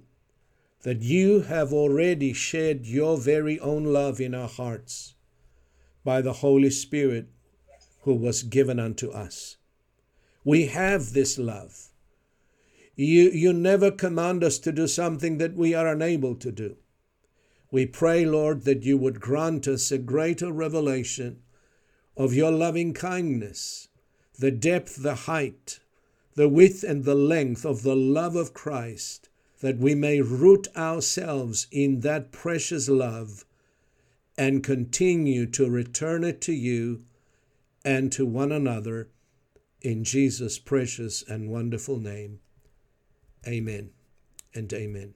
that 0.83 1.01
you 1.01 1.41
have 1.41 1.73
already 1.73 2.33
shed 2.33 2.85
your 2.85 3.17
very 3.17 3.59
own 3.59 3.85
love 3.85 4.21
in 4.21 4.35
our 4.35 4.47
hearts 4.47 5.15
by 6.03 6.21
the 6.21 6.33
Holy 6.33 6.69
Spirit 6.69 7.27
who 8.01 8.13
was 8.13 8.43
given 8.43 8.79
unto 8.79 9.09
us. 9.09 9.57
We 10.43 10.67
have 10.67 11.13
this 11.13 11.39
love. 11.39 11.89
You, 12.95 13.31
you 13.31 13.53
never 13.53 13.91
command 13.91 14.43
us 14.43 14.59
to 14.59 14.71
do 14.71 14.87
something 14.87 15.37
that 15.37 15.55
we 15.55 15.73
are 15.73 15.87
unable 15.87 16.35
to 16.35 16.51
do. 16.51 16.75
We 17.73 17.87
pray, 17.87 18.23
Lord, 18.23 18.65
that 18.65 18.83
you 18.83 18.99
would 18.99 19.19
grant 19.19 19.67
us 19.67 19.91
a 19.91 19.97
greater 19.97 20.51
revelation 20.51 21.41
of 22.15 22.31
your 22.31 22.51
loving 22.51 22.93
kindness, 22.93 23.87
the 24.37 24.51
depth, 24.51 25.01
the 25.01 25.15
height, 25.15 25.79
the 26.35 26.47
width, 26.47 26.83
and 26.83 27.03
the 27.03 27.15
length 27.15 27.65
of 27.65 27.81
the 27.81 27.95
love 27.95 28.35
of 28.35 28.53
Christ, 28.53 29.29
that 29.61 29.79
we 29.79 29.95
may 29.95 30.21
root 30.21 30.67
ourselves 30.77 31.65
in 31.71 32.01
that 32.01 32.31
precious 32.31 32.89
love 32.89 33.43
and 34.37 34.63
continue 34.63 35.47
to 35.47 35.67
return 35.67 36.23
it 36.23 36.41
to 36.41 36.53
you 36.53 37.01
and 37.83 38.11
to 38.11 38.23
one 38.23 38.51
another 38.51 39.09
in 39.81 40.03
Jesus' 40.03 40.59
precious 40.59 41.23
and 41.27 41.49
wonderful 41.49 41.97
name. 41.97 42.39
Amen 43.47 43.89
and 44.53 44.71
amen. 44.71 45.15